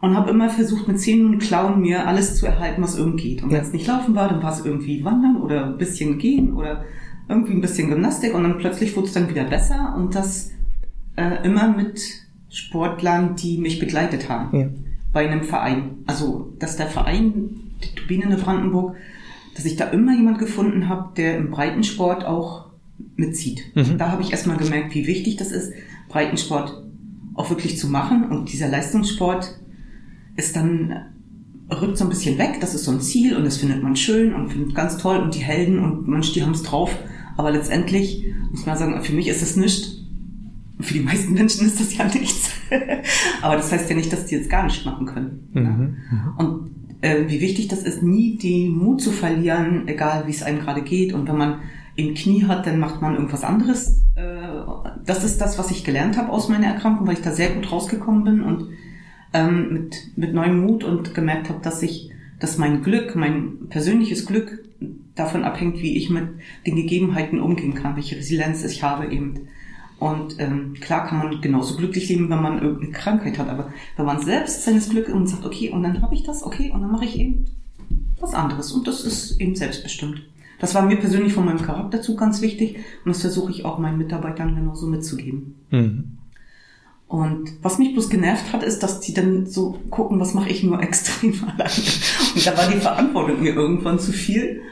und 0.00 0.16
habe 0.16 0.30
immer 0.30 0.50
versucht 0.50 0.86
mit 0.88 1.00
Zähnen 1.00 1.26
und 1.26 1.38
Klauen 1.38 1.80
mir 1.80 2.06
alles 2.06 2.36
zu 2.36 2.46
erhalten, 2.46 2.82
was 2.82 2.96
irgendwie 2.96 3.30
geht. 3.30 3.42
Und 3.42 3.50
wenn 3.50 3.62
es 3.62 3.72
nicht 3.72 3.86
laufen 3.86 4.14
war, 4.14 4.28
dann 4.28 4.42
war 4.42 4.52
es 4.52 4.64
irgendwie 4.64 5.04
wandern 5.04 5.36
oder 5.36 5.66
ein 5.66 5.78
bisschen 5.78 6.18
gehen 6.18 6.52
oder 6.54 6.84
irgendwie 7.28 7.52
ein 7.52 7.60
bisschen 7.60 7.88
Gymnastik 7.88 8.34
und 8.34 8.42
dann 8.42 8.58
plötzlich 8.58 8.96
wurde 8.96 9.08
es 9.08 9.12
dann 9.12 9.28
wieder 9.28 9.44
besser 9.44 9.94
und 9.96 10.14
das 10.14 10.50
äh, 11.16 11.44
immer 11.44 11.68
mit 11.68 12.00
Sportlern, 12.48 13.36
die 13.36 13.58
mich 13.58 13.78
begleitet 13.78 14.28
haben 14.28 14.58
ja. 14.58 14.68
bei 15.12 15.28
einem 15.28 15.42
Verein. 15.42 15.98
Also, 16.06 16.52
dass 16.58 16.76
der 16.76 16.86
Verein, 16.86 17.50
die 17.82 17.94
Turbine 17.94 18.24
in 18.24 18.40
Brandenburg, 18.40 18.96
dass 19.56 19.64
ich 19.64 19.76
da 19.76 19.86
immer 19.86 20.14
jemand 20.14 20.38
gefunden 20.38 20.88
habe, 20.88 21.14
der 21.16 21.36
im 21.38 21.50
Breitensport 21.50 22.24
auch 22.24 22.66
mitzieht. 23.16 23.62
Mhm. 23.74 23.98
Da 23.98 24.10
habe 24.10 24.22
ich 24.22 24.30
erstmal 24.30 24.56
gemerkt, 24.56 24.94
wie 24.94 25.06
wichtig 25.06 25.36
das 25.36 25.50
ist, 25.50 25.72
Breitensport 26.08 26.82
auch 27.34 27.50
wirklich 27.50 27.78
zu 27.78 27.88
machen. 27.88 28.30
Und 28.30 28.52
dieser 28.52 28.68
Leistungssport 28.68 29.58
ist 30.36 30.56
dann 30.56 31.06
rückt 31.70 31.98
so 31.98 32.04
ein 32.04 32.10
bisschen 32.10 32.38
weg. 32.38 32.58
Das 32.60 32.74
ist 32.74 32.84
so 32.84 32.92
ein 32.92 33.00
Ziel 33.00 33.36
und 33.36 33.44
das 33.44 33.56
findet 33.58 33.82
man 33.82 33.96
schön 33.96 34.34
und 34.34 34.50
findet 34.50 34.74
ganz 34.74 34.98
toll 34.98 35.18
und 35.18 35.34
die 35.34 35.40
Helden 35.40 35.78
und 35.78 36.06
manche, 36.06 36.32
die 36.32 36.42
haben 36.42 36.52
es 36.52 36.62
drauf. 36.62 36.94
Aber 37.36 37.50
letztendlich 37.50 38.26
muss 38.50 38.66
man 38.66 38.76
sagen, 38.76 39.02
für 39.02 39.14
mich 39.14 39.28
ist 39.28 39.42
es 39.42 39.56
nichts. 39.56 40.02
Für 40.80 40.94
die 40.94 41.00
meisten 41.00 41.32
Menschen 41.32 41.66
ist 41.66 41.80
das 41.80 41.96
ja 41.96 42.04
nichts. 42.06 42.50
Aber 43.42 43.56
das 43.56 43.72
heißt 43.72 43.88
ja 43.88 43.96
nicht, 43.96 44.12
dass 44.12 44.26
die 44.26 44.34
jetzt 44.36 44.50
gar 44.50 44.64
nicht 44.64 44.84
machen 44.84 45.06
können. 45.06 45.48
Mhm. 45.52 45.62
Ne? 45.62 45.96
Und 46.38 46.70
äh, 47.00 47.28
wie 47.28 47.40
wichtig 47.40 47.68
das 47.68 47.82
ist, 47.82 48.02
nie 48.02 48.36
den 48.36 48.76
Mut 48.76 49.00
zu 49.00 49.10
verlieren, 49.10 49.88
egal 49.88 50.26
wie 50.26 50.32
es 50.32 50.42
einem 50.42 50.60
gerade 50.60 50.82
geht. 50.82 51.12
Und 51.12 51.28
wenn 51.28 51.38
man 51.38 51.60
im 51.96 52.14
Knie 52.14 52.44
hat, 52.44 52.66
dann 52.66 52.78
macht 52.78 53.00
man 53.00 53.14
irgendwas 53.14 53.44
anderes. 53.44 54.02
Äh, 54.14 54.48
das 55.04 55.24
ist 55.24 55.40
das, 55.40 55.58
was 55.58 55.70
ich 55.70 55.84
gelernt 55.84 56.16
habe 56.18 56.30
aus 56.30 56.48
meiner 56.48 56.66
Erkrankung, 56.66 57.06
weil 57.06 57.14
ich 57.14 57.22
da 57.22 57.32
sehr 57.32 57.50
gut 57.50 57.70
rausgekommen 57.72 58.24
bin 58.24 58.42
und 58.42 58.68
ähm, 59.32 59.72
mit, 59.72 59.96
mit 60.16 60.34
neuem 60.34 60.60
Mut 60.60 60.84
und 60.84 61.14
gemerkt 61.14 61.48
habe, 61.48 61.60
dass 61.62 61.82
ich, 61.82 62.10
dass 62.38 62.58
mein 62.58 62.82
Glück, 62.82 63.16
mein 63.16 63.68
persönliches 63.68 64.26
Glück 64.26 64.65
davon 65.14 65.44
abhängt, 65.44 65.80
wie 65.80 65.96
ich 65.96 66.10
mit 66.10 66.28
den 66.66 66.76
Gegebenheiten 66.76 67.40
umgehen 67.40 67.74
kann, 67.74 67.96
welche 67.96 68.16
Resilienz 68.16 68.64
ich 68.64 68.82
habe 68.82 69.12
eben. 69.12 69.48
Und 69.98 70.38
ähm, 70.38 70.74
klar 70.74 71.06
kann 71.06 71.18
man 71.18 71.40
genauso 71.40 71.76
glücklich 71.76 72.08
leben, 72.08 72.28
wenn 72.28 72.42
man 72.42 72.60
irgendeine 72.60 72.92
Krankheit 72.92 73.38
hat, 73.38 73.48
aber 73.48 73.72
wenn 73.96 74.04
man 74.04 74.20
selbst 74.20 74.64
seines 74.64 74.90
Glück 74.90 75.08
und 75.08 75.26
sagt, 75.26 75.46
okay, 75.46 75.70
und 75.70 75.82
dann 75.82 76.02
habe 76.02 76.14
ich 76.14 76.22
das, 76.22 76.42
okay, 76.42 76.70
und 76.70 76.82
dann 76.82 76.92
mache 76.92 77.06
ich 77.06 77.18
eben 77.18 77.46
was 78.20 78.34
anderes. 78.34 78.72
Und 78.72 78.86
das 78.86 79.04
ist 79.04 79.40
eben 79.40 79.56
selbstbestimmt. 79.56 80.22
Das 80.58 80.74
war 80.74 80.82
mir 80.82 80.96
persönlich 80.96 81.32
von 81.32 81.44
meinem 81.44 81.60
Charakterzug 81.60 82.18
ganz 82.18 82.40
wichtig 82.40 82.76
und 83.04 83.08
das 83.08 83.20
versuche 83.20 83.50
ich 83.50 83.64
auch 83.64 83.78
meinen 83.78 83.98
Mitarbeitern 83.98 84.54
genauso 84.54 84.86
mitzugeben. 84.86 85.54
Mhm. 85.70 86.18
Und 87.08 87.52
was 87.62 87.78
mich 87.78 87.92
bloß 87.92 88.10
genervt 88.10 88.52
hat, 88.52 88.64
ist, 88.64 88.82
dass 88.82 89.00
die 89.00 89.14
dann 89.14 89.46
so 89.46 89.78
gucken, 89.90 90.18
was 90.18 90.34
mache 90.34 90.50
ich 90.50 90.62
nur 90.62 90.80
extrem 90.82 91.34
alleine. 91.44 91.72
Und 92.34 92.46
da 92.46 92.56
war 92.56 92.68
die 92.68 92.78
Verantwortung 92.78 93.42
mir 93.42 93.54
irgendwann 93.54 93.98
zu 93.98 94.12
viel. 94.12 94.62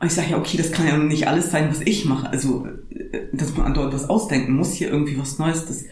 Und 0.00 0.08
ich 0.08 0.12
sage 0.14 0.30
ja, 0.30 0.38
okay, 0.38 0.56
das 0.58 0.72
kann 0.72 0.86
ja 0.86 0.96
nicht 0.98 1.28
alles 1.28 1.50
sein, 1.50 1.70
was 1.70 1.80
ich 1.80 2.04
mache. 2.04 2.28
Also, 2.28 2.66
äh, 2.90 3.28
dass 3.32 3.56
man 3.56 3.66
andauernd 3.66 3.94
was 3.94 4.10
ausdenken 4.10 4.54
muss, 4.54 4.72
hier 4.72 4.90
irgendwie 4.90 5.18
was 5.18 5.38
Neues, 5.38 5.66
das 5.66 5.84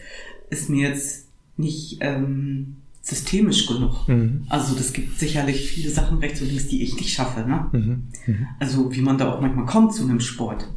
ist 0.49 0.69
mir 0.69 0.89
jetzt 0.89 1.27
nicht 1.57 1.97
ähm, 2.01 2.77
systemisch 3.01 3.65
genug. 3.67 4.07
Mhm. 4.07 4.45
Also 4.49 4.75
das 4.75 4.93
gibt 4.93 5.17
sicherlich 5.19 5.67
viele 5.67 5.89
Sachen 5.89 6.19
rechts 6.19 6.41
und 6.41 6.49
links, 6.49 6.67
die 6.67 6.83
ich 6.83 6.95
nicht 6.95 7.13
schaffe. 7.13 7.41
Ne? 7.41 7.69
Mhm. 7.71 8.03
Mhm. 8.27 8.47
Also 8.59 8.93
wie 8.93 9.01
man 9.01 9.17
da 9.17 9.33
auch 9.33 9.41
manchmal 9.41 9.65
kommt 9.65 9.93
zu 9.93 10.03
einem 10.03 10.19
Sport. 10.19 10.67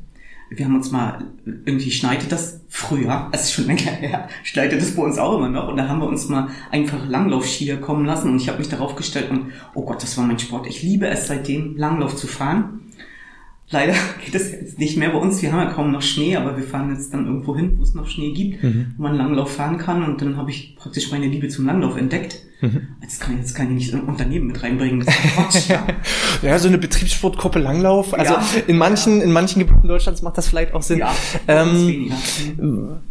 Wir 0.51 0.67
haben 0.67 0.77
uns 0.77 0.91
mal, 0.91 1.25
irgendwie 1.45 1.91
schneidet 1.91 2.31
das 2.31 2.61
früher, 2.69 3.29
es 3.33 3.45
ist 3.45 3.53
schon 3.53 3.67
länger 3.67 3.91
her, 3.93 4.29
schneidet 4.43 4.81
das 4.81 4.95
bei 4.95 5.03
uns 5.03 5.19
auch 5.19 5.37
immer 5.37 5.49
noch. 5.49 5.69
Und 5.69 5.77
da 5.77 5.89
haben 5.89 6.01
wir 6.01 6.07
uns 6.07 6.29
mal 6.29 6.49
einfach 6.71 7.09
Langlaufskier 7.09 7.81
kommen 7.81 8.05
lassen 8.05 8.31
und 8.31 8.37
ich 8.37 8.49
habe 8.49 8.59
mich 8.59 8.69
darauf 8.69 8.95
gestellt 8.95 9.31
und, 9.31 9.53
oh 9.75 9.85
Gott, 9.85 10.03
das 10.03 10.17
war 10.17 10.27
mein 10.27 10.39
Sport. 10.39 10.67
Ich 10.67 10.83
liebe 10.83 11.07
es 11.09 11.27
seitdem, 11.27 11.77
Langlauf 11.77 12.17
zu 12.17 12.27
fahren. 12.27 12.81
Leider 13.75 13.95
geht 14.25 14.35
es 14.35 14.53
jetzt 14.53 14.79
nicht 14.79 14.97
mehr 14.97 15.11
bei 15.11 15.19
uns. 15.19 15.43
Wir 15.43 15.53
haben 15.53 15.59
ja 15.59 15.75
kaum 15.75 15.91
noch 15.91 16.01
Schnee, 16.01 16.37
aber 16.37 16.57
wir 16.57 16.63
fahren 16.63 16.91
jetzt 16.91 17.13
dann 17.13 17.27
irgendwo 17.27 17.57
hin, 17.57 17.75
wo 17.77 17.83
es 17.83 17.93
noch 17.93 18.07
Schnee 18.09 18.33
gibt, 18.33 18.63
mhm. 18.63 18.95
wo 18.97 19.03
man 19.03 19.17
Langlauf 19.17 19.53
fahren 19.53 19.79
kann. 19.79 20.05
Und 20.05 20.23
dann 20.23 20.37
habe 20.37 20.51
ich 20.51 20.77
praktisch 20.77 21.11
meine 21.11 21.27
Liebe 21.27 21.49
zum 21.49 21.67
Langlauf 21.67 21.97
entdeckt. 21.97 22.41
Mhm. 22.61 22.89
Jetzt 23.03 23.21
kann 23.21 23.35
ich 23.35 23.41
jetzt 23.41 23.55
kann 23.55 23.67
ich 23.67 23.75
nicht 23.75 23.95
ein 23.95 24.03
Unternehmen 24.03 24.47
mit 24.47 24.63
reinbringen. 24.63 25.05
Das 25.05 25.13
ist 25.13 25.35
Quatsch. 25.35 25.69
ja. 25.69 25.87
ja, 26.43 26.59
so 26.59 26.69
eine 26.69 26.79
Betriebssportgruppe 26.79 27.59
Langlauf. 27.59 28.15
Also 28.15 28.35
ja, 28.35 28.47
in 28.69 28.79
manchen 28.79 29.21
in 29.21 29.33
manchen 29.33 29.59
Gebieten 29.59 29.89
Deutschlands 29.89 30.23
macht 30.23 30.39
das 30.39 30.49
vielleicht 30.49 30.73
auch 30.73 30.83
Sinn. 30.83 30.99
Ja, 30.99 31.13
ähm, 31.49 31.89
weniger. 31.89 33.03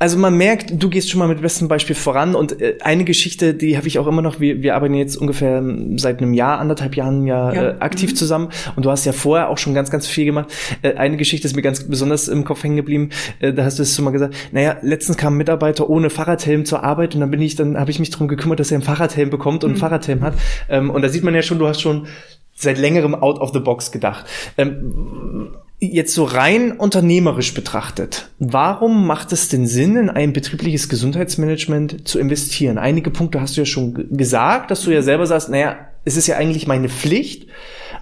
Also 0.00 0.16
man 0.16 0.34
merkt, 0.34 0.82
du 0.82 0.88
gehst 0.88 1.10
schon 1.10 1.18
mal 1.18 1.28
mit 1.28 1.42
bestem 1.42 1.68
Beispiel 1.68 1.94
voran 1.94 2.34
und 2.34 2.58
äh, 2.58 2.78
eine 2.80 3.04
Geschichte, 3.04 3.52
die 3.52 3.76
habe 3.76 3.86
ich 3.86 3.98
auch 3.98 4.06
immer 4.06 4.22
noch, 4.22 4.40
wir, 4.40 4.62
wir 4.62 4.74
arbeiten 4.74 4.94
jetzt 4.94 5.14
ungefähr 5.14 5.58
ähm, 5.58 5.98
seit 5.98 6.22
einem 6.22 6.32
Jahr, 6.32 6.58
anderthalb 6.58 6.96
Jahren 6.96 7.26
ja, 7.26 7.52
ja. 7.52 7.68
Äh, 7.72 7.76
aktiv 7.80 8.12
mhm. 8.12 8.16
zusammen 8.16 8.48
und 8.76 8.86
du 8.86 8.90
hast 8.90 9.04
ja 9.04 9.12
vorher 9.12 9.50
auch 9.50 9.58
schon 9.58 9.74
ganz, 9.74 9.90
ganz 9.90 10.06
viel 10.06 10.24
gemacht. 10.24 10.46
Äh, 10.80 10.94
eine 10.94 11.18
Geschichte 11.18 11.46
ist 11.46 11.54
mir 11.54 11.60
ganz 11.60 11.84
besonders 11.84 12.28
im 12.28 12.44
Kopf 12.44 12.64
hängen 12.64 12.76
geblieben, 12.76 13.10
äh, 13.40 13.52
da 13.52 13.64
hast 13.64 13.78
du 13.78 13.82
es 13.82 13.94
schon 13.94 14.06
mal 14.06 14.10
gesagt, 14.10 14.34
naja, 14.52 14.78
letztens 14.80 15.18
kam 15.18 15.34
ein 15.34 15.36
Mitarbeiter 15.36 15.90
ohne 15.90 16.08
Fahrradhelm 16.08 16.64
zur 16.64 16.82
Arbeit 16.82 17.14
und 17.14 17.20
dann 17.20 17.30
bin 17.30 17.42
ich, 17.42 17.56
dann 17.56 17.78
habe 17.78 17.90
ich 17.90 17.98
mich 17.98 18.08
darum 18.08 18.26
gekümmert, 18.26 18.58
dass 18.58 18.70
er 18.70 18.76
einen 18.76 18.84
Fahrradhelm 18.84 19.28
bekommt 19.28 19.64
und 19.64 19.70
einen 19.72 19.76
mhm. 19.76 19.80
Fahrradhelm 19.80 20.22
hat 20.22 20.32
ähm, 20.70 20.88
und 20.88 21.02
da 21.02 21.10
sieht 21.10 21.24
man 21.24 21.34
ja 21.34 21.42
schon, 21.42 21.58
du 21.58 21.68
hast 21.68 21.82
schon 21.82 22.06
seit 22.54 22.78
längerem 22.78 23.14
out 23.14 23.38
of 23.38 23.52
the 23.52 23.60
box 23.60 23.92
gedacht. 23.92 24.24
Ähm, 24.56 25.50
Jetzt 25.82 26.14
so 26.14 26.24
rein 26.24 26.72
unternehmerisch 26.72 27.54
betrachtet, 27.54 28.28
warum 28.38 29.06
macht 29.06 29.32
es 29.32 29.48
den 29.48 29.66
Sinn, 29.66 29.96
in 29.96 30.10
ein 30.10 30.34
betriebliches 30.34 30.90
Gesundheitsmanagement 30.90 32.06
zu 32.06 32.18
investieren? 32.18 32.76
Einige 32.76 33.10
Punkte 33.10 33.40
hast 33.40 33.56
du 33.56 33.62
ja 33.62 33.64
schon 33.64 34.08
gesagt, 34.14 34.70
dass 34.70 34.82
du 34.82 34.90
ja 34.90 35.00
selber 35.00 35.26
sagst, 35.26 35.48
naja, 35.48 35.78
es 36.04 36.18
ist 36.18 36.26
ja 36.26 36.36
eigentlich 36.36 36.66
meine 36.66 36.90
Pflicht, 36.90 37.46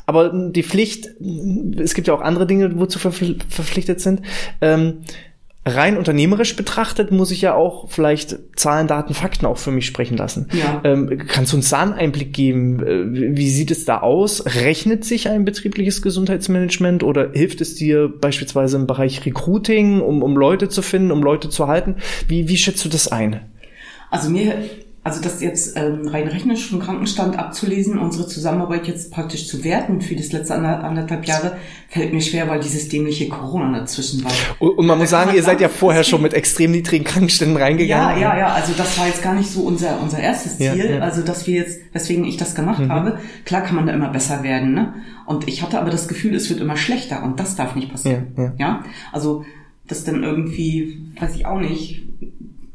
aber 0.07 0.33
die 0.51 0.65
Pflicht, 0.65 1.09
es 1.77 1.95
gibt 1.95 2.09
ja 2.09 2.15
auch 2.15 2.21
andere 2.21 2.47
Dinge, 2.47 2.81
wozu 2.81 2.99
verpflichtet 2.99 4.01
sind. 4.01 4.23
Ähm, 4.61 5.03
rein 5.69 5.97
unternehmerisch 5.97 6.57
betrachtet 6.57 7.11
muss 7.11 7.31
ich 7.31 7.43
ja 7.43 7.55
auch 7.55 7.89
vielleicht 7.89 8.39
Zahlen, 8.57 8.87
Daten, 8.87 9.15
Fakten 9.15 9.47
auch 9.47 9.59
für 9.59 9.71
mich 9.71 9.87
sprechen 9.87 10.17
lassen. 10.17 10.49
Ja. 10.53 10.81
Ähm, 10.85 11.25
kannst 11.27 11.53
du 11.53 11.57
uns 11.57 11.69
da 11.71 11.83
einen 11.83 11.93
Einblick 11.93 12.33
geben? 12.33 12.81
Äh, 12.81 13.37
wie 13.37 13.51
sieht 13.51 13.71
es 13.71 13.85
da 13.85 13.99
aus? 13.99 14.45
Rechnet 14.47 15.05
sich 15.05 15.29
ein 15.29 15.45
betriebliches 15.45 16.03
Gesundheitsmanagement 16.03 17.03
oder 17.03 17.31
hilft 17.33 17.61
es 17.61 17.75
dir 17.75 18.09
beispielsweise 18.09 18.77
im 18.77 18.87
Bereich 18.87 19.25
Recruiting, 19.25 20.01
um, 20.01 20.23
um 20.23 20.37
Leute 20.37 20.69
zu 20.69 20.83
finden, 20.83 21.11
um 21.11 21.23
Leute 21.23 21.49
zu 21.49 21.69
halten? 21.69 21.97
Wie, 22.27 22.49
wie 22.49 22.57
schätzt 22.57 22.85
du 22.85 22.89
das 22.89 23.09
ein? 23.09 23.41
Also 24.11 24.31
mir 24.31 24.55
also 25.09 25.23
das 25.23 25.41
jetzt 25.41 25.75
ähm, 25.77 26.07
rein 26.07 26.29
rechnerisch 26.29 26.69
vom 26.69 26.81
Krankenstand 26.81 27.39
abzulesen, 27.39 27.99
unsere 27.99 28.27
Zusammenarbeit 28.27 28.87
jetzt 28.87 29.11
praktisch 29.11 29.49
zu 29.49 29.65
werten 29.65 30.03
für 30.03 30.15
das 30.15 30.33
letzte 30.33 30.55
anderthalb 30.55 31.25
Jahre, 31.25 31.57
fällt 31.89 32.13
mir 32.13 32.21
schwer, 32.21 32.47
weil 32.47 32.61
dieses 32.61 32.91
dämliche 32.91 33.27
Corona 33.31 33.79
dazwischen 33.79 34.23
war. 34.23 34.33
Und, 34.59 34.77
und 34.77 34.87
man 34.87 34.99
muss 34.99 35.09
sagen, 35.09 35.35
ihr 35.35 35.43
seid 35.43 35.63
ja 35.63 35.71
vorher 35.71 36.05
schon 36.05 36.21
mit 36.21 36.35
extrem 36.35 36.73
niedrigen 36.73 37.07
Krankenständen 37.07 37.57
reingegangen. 37.57 38.21
Ja, 38.21 38.35
ja, 38.35 38.39
ja, 38.39 38.53
also 38.53 38.75
das 38.77 38.99
war 38.99 39.07
jetzt 39.07 39.23
gar 39.23 39.35
nicht 39.35 39.51
so 39.51 39.63
unser, 39.63 39.99
unser 40.03 40.19
erstes 40.19 40.59
Ziel, 40.59 40.77
ja, 40.77 40.97
ja. 40.97 40.99
also 40.99 41.23
dass 41.23 41.47
wir 41.47 41.55
jetzt, 41.55 41.81
weswegen 41.95 42.27
ich 42.27 42.37
das 42.37 42.55
gemacht 42.55 42.81
mhm. 42.81 42.93
habe. 42.93 43.19
Klar 43.47 43.63
kann 43.63 43.77
man 43.77 43.87
da 43.87 43.95
immer 43.95 44.11
besser 44.11 44.43
werden, 44.43 44.75
ne? 44.75 44.93
Und 45.25 45.49
ich 45.49 45.63
hatte 45.63 45.81
aber 45.81 45.91
das 45.91 46.07
Gefühl, 46.07 46.35
es 46.35 46.51
wird 46.51 46.61
immer 46.61 46.77
schlechter 46.77 47.23
und 47.23 47.41
das 47.41 47.57
darf 47.57 47.75
nicht 47.75 47.91
passieren. 47.91 48.27
Ja, 48.37 48.43
ja. 48.45 48.53
ja? 48.59 48.85
Also 49.11 49.47
das 49.87 50.05
dann 50.05 50.23
irgendwie, 50.23 51.13
weiß 51.19 51.35
ich 51.35 51.47
auch 51.47 51.61
nicht, 51.61 52.03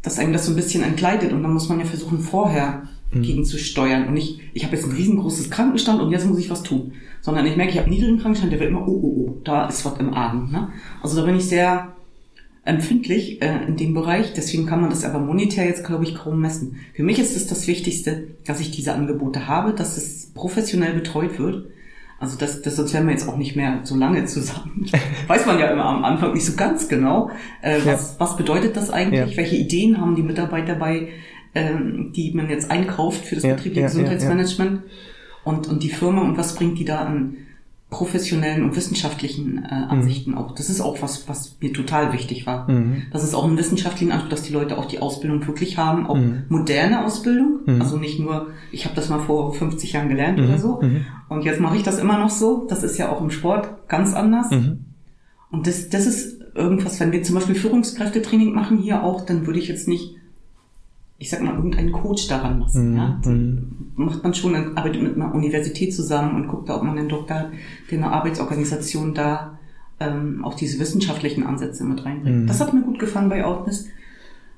dass 0.04 0.20
einem 0.20 0.34
das 0.34 0.46
so 0.46 0.52
ein 0.52 0.56
bisschen 0.56 0.84
entgleitet 0.84 1.32
und 1.32 1.42
dann 1.42 1.54
muss 1.54 1.70
man 1.70 1.80
ja 1.80 1.86
versuchen, 1.86 2.20
vorher 2.20 2.84
mhm. 3.12 3.24
gegenzusteuern. 3.24 4.08
Und 4.08 4.14
nicht, 4.14 4.42
ich 4.54 4.66
habe 4.66 4.76
jetzt 4.76 4.86
ein 4.86 4.92
riesengroßes 4.92 5.50
Krankenstand 5.50 6.02
und 6.02 6.12
jetzt 6.12 6.28
muss 6.28 6.38
ich 6.38 6.50
was 6.50 6.62
tun. 6.62 6.94
Sondern 7.22 7.46
ich 7.46 7.56
merke, 7.56 7.72
ich 7.72 7.78
habe 7.78 7.88
einen 7.88 7.96
niedrigen 7.96 8.20
Krankenstand, 8.20 8.52
der 8.52 8.60
wird 8.60 8.70
immer, 8.70 8.88
oh, 8.88 9.00
oh, 9.02 9.26
oh, 9.28 9.42
da 9.44 9.68
ist 9.68 9.86
was 9.86 9.98
im 10.00 10.14
Argen. 10.14 10.52
Ne? 10.52 10.70
Also 11.02 11.20
da 11.20 11.26
bin 11.26 11.38
ich 11.38 11.46
sehr 11.46 11.94
empfindlich 12.66 13.42
äh, 13.42 13.66
in 13.66 13.78
dem 13.78 13.94
Bereich. 13.94 14.34
Deswegen 14.34 14.66
kann 14.66 14.82
man 14.82 14.90
das 14.90 15.06
aber 15.06 15.20
monetär 15.20 15.66
jetzt, 15.66 15.86
glaube 15.86 16.04
ich, 16.04 16.16
kaum 16.16 16.42
messen. 16.42 16.78
Für 16.94 17.04
mich 17.04 17.18
ist 17.18 17.36
es 17.36 17.48
das 17.48 17.66
Wichtigste, 17.68 18.28
dass 18.46 18.60
ich 18.60 18.72
diese 18.72 18.94
Angebote 18.94 19.48
habe, 19.48 19.74
dass 19.74 19.98
es 19.98 20.32
professionell 20.34 20.94
betreut 20.94 21.40
wird 21.40 21.68
also 22.24 22.38
das, 22.38 22.62
das 22.62 22.78
sonst 22.78 22.94
wären 22.94 23.06
wir 23.06 23.12
jetzt 23.12 23.28
auch 23.28 23.36
nicht 23.36 23.58
mehr 23.58 23.82
so 23.84 23.98
lange 23.98 24.24
zusammen. 24.24 24.86
Weiß 25.28 25.46
man 25.46 25.60
ja 25.60 25.68
immer 25.68 25.84
am 25.84 26.06
Anfang 26.06 26.34
nicht 26.34 26.46
so 26.46 26.56
ganz 26.56 26.88
genau, 26.88 27.30
äh, 27.62 27.80
was, 27.84 28.14
ja. 28.14 28.16
was 28.18 28.38
bedeutet 28.38 28.78
das 28.78 28.90
eigentlich, 28.90 29.32
ja. 29.32 29.38
welche 29.38 29.58
Ideen 29.58 30.00
haben 30.00 30.16
die 30.16 30.24
Mitarbeiter 30.24 30.68
dabei, 30.76 31.10
ähm, 31.54 32.14
die 32.16 32.32
man 32.34 32.50
jetzt 32.50 32.72
einkauft 32.72 33.26
für 33.26 33.36
das 33.36 33.44
ja, 33.44 33.56
betriebliche 33.56 33.88
Gesundheitsmanagement 33.88 34.84
und, 35.44 35.68
und 35.68 35.84
die 35.84 35.90
Firma 35.90 36.22
und 36.22 36.38
was 36.38 36.56
bringt 36.56 36.80
die 36.80 36.86
da 36.86 37.00
an 37.00 37.36
professionellen 37.94 38.64
und 38.64 38.76
wissenschaftlichen 38.76 39.64
äh, 39.64 39.68
Ansichten 39.68 40.32
mhm. 40.32 40.38
auch. 40.38 40.56
Das 40.56 40.70
ist 40.70 40.82
auch 40.82 41.02
was, 41.02 41.30
was 41.30 41.58
mir 41.62 41.72
total 41.72 42.12
wichtig 42.12 42.48
war. 42.48 42.70
Mhm. 42.70 43.04
Das 43.12 43.24
ist 43.24 43.36
auch 43.36 43.46
ein 43.46 43.58
wissenschaftlichen 43.58 44.12
Anspruch, 44.12 44.32
dass 44.32 44.42
die 44.42 44.52
Leute 44.52 44.78
auch 44.78 44.86
die 44.86 45.00
Ausbildung 45.00 45.46
wirklich 45.46 45.78
haben, 45.78 46.08
auch 46.08 46.18
mhm. 46.18 46.44
moderne 46.50 47.06
Ausbildung. 47.06 47.60
Mhm. 47.66 47.82
Also 47.82 47.98
nicht 47.98 48.20
nur, 48.20 48.48
ich 48.72 48.86
habe 48.86 48.96
das 48.96 49.10
mal 49.10 49.20
vor 49.20 49.54
50 49.54 49.94
Jahren 49.94 50.10
gelernt 50.10 50.40
oder 50.40 50.58
mhm. 50.58 50.58
so. 50.58 50.82
Mhm. 50.82 51.06
Und 51.30 51.46
jetzt 51.46 51.60
mache 51.60 51.78
ich 51.78 51.84
das 51.84 52.00
immer 52.00 52.18
noch 52.18 52.32
so. 52.32 52.66
Das 52.68 52.84
ist 52.84 52.98
ja 52.98 53.12
auch 53.12 53.22
im 53.22 53.30
Sport 53.30 53.88
ganz 53.88 54.14
anders. 54.14 54.52
Und 55.52 55.68
das, 55.68 55.90
das 55.90 56.08
ist 56.08 56.42
irgendwas, 56.56 57.00
wenn 57.00 57.12
wir 57.12 57.22
zum 57.24 57.36
Beispiel 57.36 57.56
Führungskräftetraining 57.56 58.54
machen 58.54 58.78
hier 58.80 59.04
auch, 59.04 59.26
dann 59.26 59.46
würde 59.46 59.60
ich 59.60 59.68
jetzt 59.68 59.88
nicht 59.88 60.16
ich 61.24 61.30
sag 61.30 61.42
mal, 61.42 61.56
irgendeinen 61.56 61.94
Coach 61.94 62.28
daran 62.28 62.60
lassen. 62.60 62.92
Mhm. 62.92 62.98
Ja? 62.98 63.22
Mhm. 63.24 63.68
Macht 63.96 64.24
man 64.24 64.34
schon, 64.34 64.52
dann 64.52 64.76
arbeitet 64.76 65.02
mit 65.02 65.16
einer 65.16 65.34
Universität 65.34 65.96
zusammen 65.96 66.36
und 66.36 66.50
guckt 66.50 66.68
da, 66.68 66.76
ob 66.76 66.84
man 66.84 66.98
einen 66.98 67.08
Doktor, 67.08 67.52
der 67.90 67.98
eine 67.98 68.12
Arbeitsorganisation 68.12 69.14
da 69.14 69.58
ähm, 70.02 70.44
auch 70.44 70.54
diese 70.54 70.80
wissenschaftlichen 70.80 71.46
Ansätze 71.46 71.86
mit 71.86 72.04
reinbringt. 72.04 72.42
Mhm. 72.42 72.48
Das 72.48 72.60
hat 72.60 72.74
mir 72.74 72.82
gut 72.82 73.00
gefallen 73.00 73.30
bei 73.30 73.46
Outness. 73.46 73.88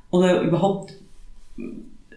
Oder 0.09 0.41
überhaupt 0.41 0.95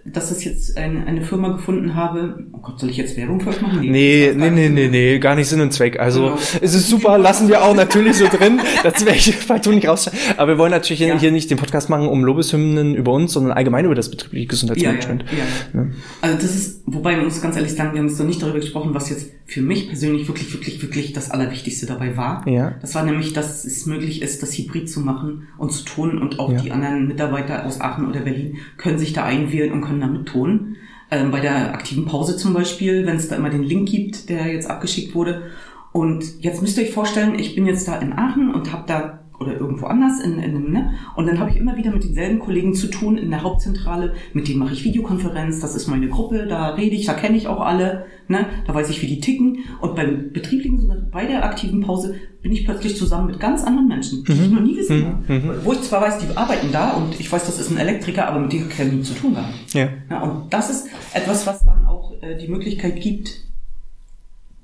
dass 0.04 0.36
ich 0.36 0.44
jetzt 0.44 0.76
eine, 0.76 1.06
eine 1.06 1.22
Firma 1.22 1.48
gefunden 1.48 1.94
habe. 1.94 2.46
Oh 2.52 2.58
Gott, 2.58 2.80
soll 2.80 2.90
ich 2.90 2.96
jetzt 2.96 3.16
Werbung 3.16 3.40
für 3.40 3.50
euch 3.50 3.60
machen? 3.60 3.80
Nee, 3.80 4.32
nee, 4.34 4.50
nee, 4.50 4.68
nee, 4.68 4.88
nee, 4.88 5.18
gar 5.18 5.34
nicht 5.34 5.48
Sinn 5.48 5.60
und 5.60 5.72
Zweck. 5.72 5.98
Also 5.98 6.24
genau. 6.24 6.38
es 6.60 6.74
ist 6.74 6.88
super, 6.88 7.18
lassen 7.18 7.48
wir 7.48 7.62
auch 7.62 7.74
natürlich 7.74 8.16
so 8.16 8.26
drin. 8.28 8.60
Das 8.82 9.04
werde 9.04 9.18
ich 9.18 9.34
partout 9.48 9.72
nicht 9.72 9.88
rausstellen. 9.88 10.18
Aber 10.36 10.52
wir 10.52 10.58
wollen 10.58 10.70
natürlich 10.70 11.00
ja. 11.00 11.18
hier 11.18 11.32
nicht 11.32 11.50
den 11.50 11.58
Podcast 11.58 11.90
machen, 11.90 12.08
um 12.08 12.24
Lobeshymnen 12.24 12.94
über 12.94 13.12
uns, 13.12 13.32
sondern 13.32 13.52
allgemein 13.52 13.84
über 13.84 13.94
das 13.94 14.10
betriebliche 14.10 14.46
Gesundheitsmanagement. 14.46 15.24
Ja, 15.32 15.80
ja. 15.80 15.86
Also 16.20 16.36
das 16.36 16.54
ist, 16.54 16.82
wobei 16.86 17.16
man 17.16 17.24
muss 17.24 17.40
ganz 17.40 17.56
ehrlich 17.56 17.72
sagen, 17.72 17.92
wir 17.92 18.00
haben 18.00 18.08
jetzt 18.08 18.18
noch 18.18 18.26
nicht 18.26 18.42
darüber 18.42 18.60
gesprochen, 18.60 18.94
was 18.94 19.10
jetzt 19.10 19.30
für 19.48 19.62
mich 19.62 19.88
persönlich 19.88 20.28
wirklich, 20.28 20.52
wirklich, 20.52 20.82
wirklich 20.82 21.14
das 21.14 21.30
Allerwichtigste 21.30 21.86
dabei 21.86 22.18
war. 22.18 22.46
Ja. 22.46 22.74
Das 22.82 22.94
war 22.94 23.02
nämlich, 23.02 23.32
dass 23.32 23.64
es 23.64 23.86
möglich 23.86 24.20
ist, 24.20 24.42
das 24.42 24.56
Hybrid 24.58 24.90
zu 24.90 25.00
machen 25.00 25.48
und 25.56 25.72
zu 25.72 25.84
tun 25.84 26.18
und 26.18 26.38
auch 26.38 26.52
die 26.52 26.70
anderen 26.70 27.08
Mitarbeiter 27.08 27.64
aus 27.64 27.80
Aachen 27.80 28.06
oder 28.06 28.20
Berlin 28.20 28.58
können 28.76 28.98
sich 28.98 29.14
da 29.14 29.24
einwählen 29.24 29.72
und 29.72 29.80
können 29.88 30.00
damit 30.00 30.26
tun. 30.26 30.76
Ähm, 31.11 31.30
bei 31.30 31.40
der 31.40 31.75
aktiven 31.75 32.04
Pause 32.04 32.37
zum 32.37 32.52
Beispiel, 32.52 33.07
wenn 33.07 33.16
es 33.16 33.28
da 33.28 33.37
immer 33.37 33.50
den 33.50 33.62
Link 33.62 33.88
gibt, 33.88 34.28
der 34.28 34.47
jetzt 34.52 34.68
abgeschickt 34.68 35.14
wurde. 35.14 35.50
Und 35.92 36.42
jetzt 36.42 36.61
müsst 36.61 36.76
ihr 36.76 36.85
euch 36.85 36.92
vorstellen, 36.92 37.38
ich 37.38 37.54
bin 37.54 37.66
jetzt 37.66 37.88
da 37.88 37.97
in 37.97 38.12
Aachen 38.12 38.54
und 38.54 38.73
habe 38.73 38.85
da 38.87 39.21
oder 39.40 39.59
irgendwo 39.59 39.87
anders 39.87 40.21
in, 40.21 40.35
in 40.35 40.57
einem, 40.57 40.73
ne? 40.73 40.95
Und 41.14 41.26
dann 41.26 41.38
habe 41.38 41.50
ich 41.50 41.57
immer 41.57 41.76
wieder 41.76 41.90
mit 41.90 42.04
denselben 42.04 42.38
Kollegen 42.38 42.75
zu 42.75 42.88
tun 42.88 43.16
in 43.16 43.30
der 43.30 43.42
Hauptzentrale, 43.42 44.14
mit 44.33 44.49
denen 44.49 44.59
mache 44.59 44.73
ich 44.73 44.85
Videokonferenz, 44.85 45.61
das 45.61 45.76
ist 45.76 45.87
meine 45.87 46.09
Gruppe, 46.09 46.47
da 46.47 46.71
rede 46.71 46.97
ich, 46.97 47.07
da 47.07 47.14
kenne 47.14 47.37
ich 47.37 47.47
auch 47.47 47.61
alle, 47.61 48.07
ne? 48.26 48.47
Da 48.66 48.75
weiß 48.75 48.90
ich, 48.90 49.00
wie 49.02 49.07
die 49.07 49.21
ticken. 49.21 49.59
Und 49.80 49.95
beim 49.95 50.33
betrieblichen, 50.33 51.09
bei 51.12 51.26
der 51.26 51.45
aktiven 51.45 51.80
Pause 51.80 52.16
bin 52.42 52.52
ich 52.52 52.64
plötzlich 52.64 52.97
zusammen 52.97 53.26
mit 53.26 53.40
ganz 53.40 53.64
anderen 53.64 53.88
Menschen, 53.88 54.25
die 54.25 54.33
mhm. 54.33 54.42
ich 54.42 54.50
noch 54.50 54.61
nie 54.61 54.75
gesehen 54.75 55.00
mhm. 55.00 55.07
habe. 55.07 55.33
Mhm. 55.35 55.64
Wo 55.64 55.73
ich 55.73 55.83
zwar 55.83 56.02
weiß, 56.02 56.18
die 56.18 56.37
arbeiten 56.37 56.73
da 56.73 56.92
und 56.92 57.18
ich 57.18 57.30
weiß, 57.30 57.47
das 57.47 57.61
ist 57.61 57.71
ein 57.71 57.78
Elektriker, 57.78 58.28
aber 58.28 58.40
mit 58.40 58.52
denen 58.52 58.68
kann 58.68 58.88
ich 58.88 58.92
nie 58.92 59.02
zu 59.02 59.14
tun 59.14 59.37
haben. 59.37 59.54
Ja. 59.73 59.88
ja. 60.11 60.23
Und 60.23 60.52
das 60.52 60.71
ist 60.71 60.88
etwas, 61.14 61.47
was 61.47 61.64
dann 61.64 61.87
auch 61.87 62.12
äh, 62.23 62.37
die 62.37 62.49
Möglichkeit 62.49 63.00
gibt, 63.00 63.47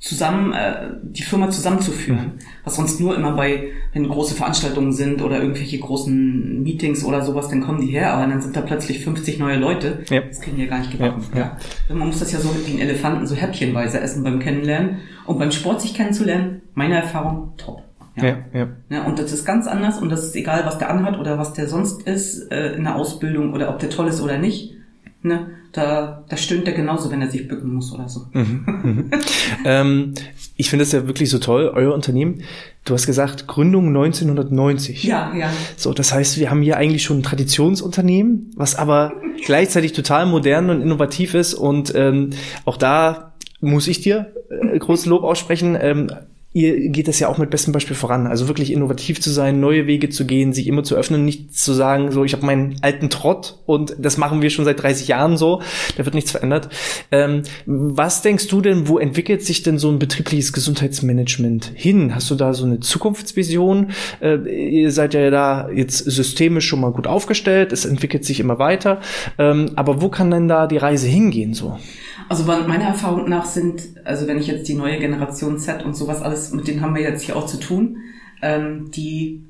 zusammen 0.04 0.52
äh, 0.52 0.90
die 1.02 1.22
Firma 1.22 1.48
zusammenzuführen. 1.48 2.18
Mhm. 2.18 2.32
Was 2.62 2.76
sonst 2.76 3.00
nur 3.00 3.16
immer 3.16 3.32
bei, 3.32 3.70
wenn 3.94 4.06
große 4.06 4.34
Veranstaltungen 4.34 4.92
sind 4.92 5.22
oder 5.22 5.40
irgendwelche 5.40 5.78
großen 5.78 6.62
Meetings 6.62 7.04
oder 7.04 7.24
sowas, 7.24 7.48
dann 7.48 7.62
kommen 7.62 7.80
die 7.80 7.86
her, 7.86 8.12
aber 8.12 8.26
dann 8.26 8.42
sind 8.42 8.54
da 8.54 8.60
plötzlich 8.60 9.02
50 9.02 9.38
neue 9.38 9.56
Leute. 9.56 10.04
Ja. 10.10 10.20
Das 10.20 10.42
kriegen 10.42 10.58
die 10.58 10.64
ja 10.64 10.68
gar 10.68 10.80
nicht 10.80 10.90
gebacken. 10.90 11.24
Ja, 11.32 11.38
ja. 11.38 11.58
ja. 11.88 11.94
Man 11.94 12.08
muss 12.08 12.18
das 12.18 12.32
ja 12.32 12.38
so 12.38 12.50
wie 12.54 12.74
ein 12.74 12.80
Elefanten 12.80 13.26
so 13.26 13.34
häppchenweise 13.34 13.98
essen 13.98 14.22
beim 14.22 14.40
Kennenlernen. 14.40 14.98
Und 15.24 15.38
beim 15.38 15.50
Sport 15.50 15.80
sich 15.80 15.94
kennenzulernen, 15.94 16.60
meine 16.74 16.96
Erfahrung, 16.96 17.54
top. 17.56 17.82
Ja. 18.16 18.24
Ja, 18.24 18.36
ja. 18.52 18.68
ja, 18.90 19.04
und 19.04 19.18
das 19.18 19.32
ist 19.32 19.46
ganz 19.46 19.66
anders 19.66 19.98
und 20.00 20.10
das 20.10 20.24
ist 20.24 20.36
egal, 20.36 20.64
was 20.66 20.78
der 20.78 20.90
anhat 20.90 21.18
oder 21.18 21.38
was 21.38 21.54
der 21.54 21.66
sonst 21.66 22.02
ist 22.02 22.52
äh, 22.52 22.74
in 22.74 22.84
der 22.84 22.94
Ausbildung 22.94 23.54
oder 23.54 23.70
ob 23.70 23.78
der 23.80 23.90
toll 23.90 24.06
ist 24.06 24.20
oder 24.20 24.38
nicht. 24.38 24.74
Ne? 25.22 25.48
Da, 25.74 26.24
da 26.28 26.36
stöhnt 26.36 26.68
er 26.68 26.72
genauso, 26.72 27.10
wenn 27.10 27.20
er 27.20 27.28
sich 27.28 27.48
bücken 27.48 27.74
muss 27.74 27.92
oder 27.92 28.08
so. 28.08 28.26
Mhm, 28.32 28.64
mhm. 28.64 29.10
ähm, 29.64 30.14
ich 30.56 30.70
finde 30.70 30.84
es 30.84 30.92
ja 30.92 31.08
wirklich 31.08 31.28
so 31.30 31.38
toll, 31.38 31.72
euer 31.74 31.92
Unternehmen. 31.92 32.42
Du 32.84 32.94
hast 32.94 33.06
gesagt, 33.06 33.48
Gründung 33.48 33.88
1990. 33.88 35.02
Ja, 35.02 35.34
ja. 35.34 35.50
So, 35.76 35.92
das 35.92 36.14
heißt, 36.14 36.38
wir 36.38 36.50
haben 36.50 36.62
hier 36.62 36.76
eigentlich 36.76 37.02
schon 37.02 37.18
ein 37.18 37.22
Traditionsunternehmen, 37.24 38.52
was 38.54 38.76
aber 38.76 39.14
gleichzeitig 39.44 39.94
total 39.94 40.26
modern 40.26 40.70
und 40.70 40.80
innovativ 40.80 41.34
ist. 41.34 41.54
Und 41.54 41.92
ähm, 41.96 42.30
auch 42.64 42.76
da 42.76 43.32
muss 43.60 43.88
ich 43.88 44.00
dir 44.00 44.32
äh, 44.50 44.78
großes 44.78 45.06
Lob 45.06 45.24
aussprechen. 45.24 45.76
Ähm, 45.80 46.08
ihr 46.54 46.88
geht 46.88 47.08
das 47.08 47.18
ja 47.18 47.28
auch 47.28 47.36
mit 47.36 47.50
bestem 47.50 47.72
Beispiel 47.72 47.96
voran. 47.96 48.28
Also 48.28 48.46
wirklich 48.46 48.72
innovativ 48.72 49.20
zu 49.20 49.30
sein, 49.30 49.58
neue 49.58 49.88
Wege 49.88 50.08
zu 50.08 50.24
gehen, 50.24 50.52
sich 50.52 50.68
immer 50.68 50.84
zu 50.84 50.94
öffnen, 50.94 51.24
nicht 51.24 51.58
zu 51.58 51.72
sagen, 51.72 52.12
so 52.12 52.22
ich 52.22 52.32
habe 52.32 52.46
meinen 52.46 52.76
alten 52.80 53.10
Trott 53.10 53.58
und 53.66 53.96
das 53.98 54.18
machen 54.18 54.40
wir 54.40 54.50
schon 54.50 54.64
seit 54.64 54.80
30 54.80 55.08
Jahren 55.08 55.36
so, 55.36 55.62
da 55.96 56.04
wird 56.04 56.14
nichts 56.14 56.30
verändert. 56.30 56.68
Ähm, 57.10 57.42
was 57.66 58.22
denkst 58.22 58.46
du 58.46 58.60
denn, 58.60 58.86
wo 58.86 58.98
entwickelt 58.98 59.42
sich 59.42 59.64
denn 59.64 59.78
so 59.78 59.90
ein 59.90 59.98
betriebliches 59.98 60.52
Gesundheitsmanagement 60.52 61.72
hin? 61.74 62.14
Hast 62.14 62.30
du 62.30 62.36
da 62.36 62.54
so 62.54 62.64
eine 62.64 62.78
Zukunftsvision? 62.78 63.90
Äh, 64.20 64.80
ihr 64.80 64.92
seid 64.92 65.14
ja 65.14 65.30
da 65.30 65.68
jetzt 65.70 65.98
systemisch 65.98 66.68
schon 66.68 66.80
mal 66.80 66.92
gut 66.92 67.08
aufgestellt, 67.08 67.72
es 67.72 67.84
entwickelt 67.84 68.24
sich 68.24 68.38
immer 68.38 68.60
weiter, 68.60 69.00
ähm, 69.38 69.72
aber 69.74 70.00
wo 70.00 70.08
kann 70.08 70.30
denn 70.30 70.46
da 70.46 70.68
die 70.68 70.78
Reise 70.78 71.08
hingehen 71.08 71.52
so? 71.52 71.80
Also 72.28 72.44
meiner 72.44 72.84
Erfahrung 72.84 73.28
nach 73.28 73.44
sind, 73.44 73.82
also 74.04 74.26
wenn 74.26 74.38
ich 74.38 74.46
jetzt 74.46 74.68
die 74.68 74.74
neue 74.74 74.98
Generation 74.98 75.58
Z 75.58 75.84
und 75.84 75.94
sowas 75.94 76.22
alles, 76.22 76.52
mit 76.52 76.66
denen 76.66 76.80
haben 76.80 76.94
wir 76.94 77.02
jetzt 77.02 77.22
hier 77.22 77.36
auch 77.36 77.46
zu 77.46 77.58
tun, 77.58 77.98
ähm, 78.42 78.90
die 78.90 79.42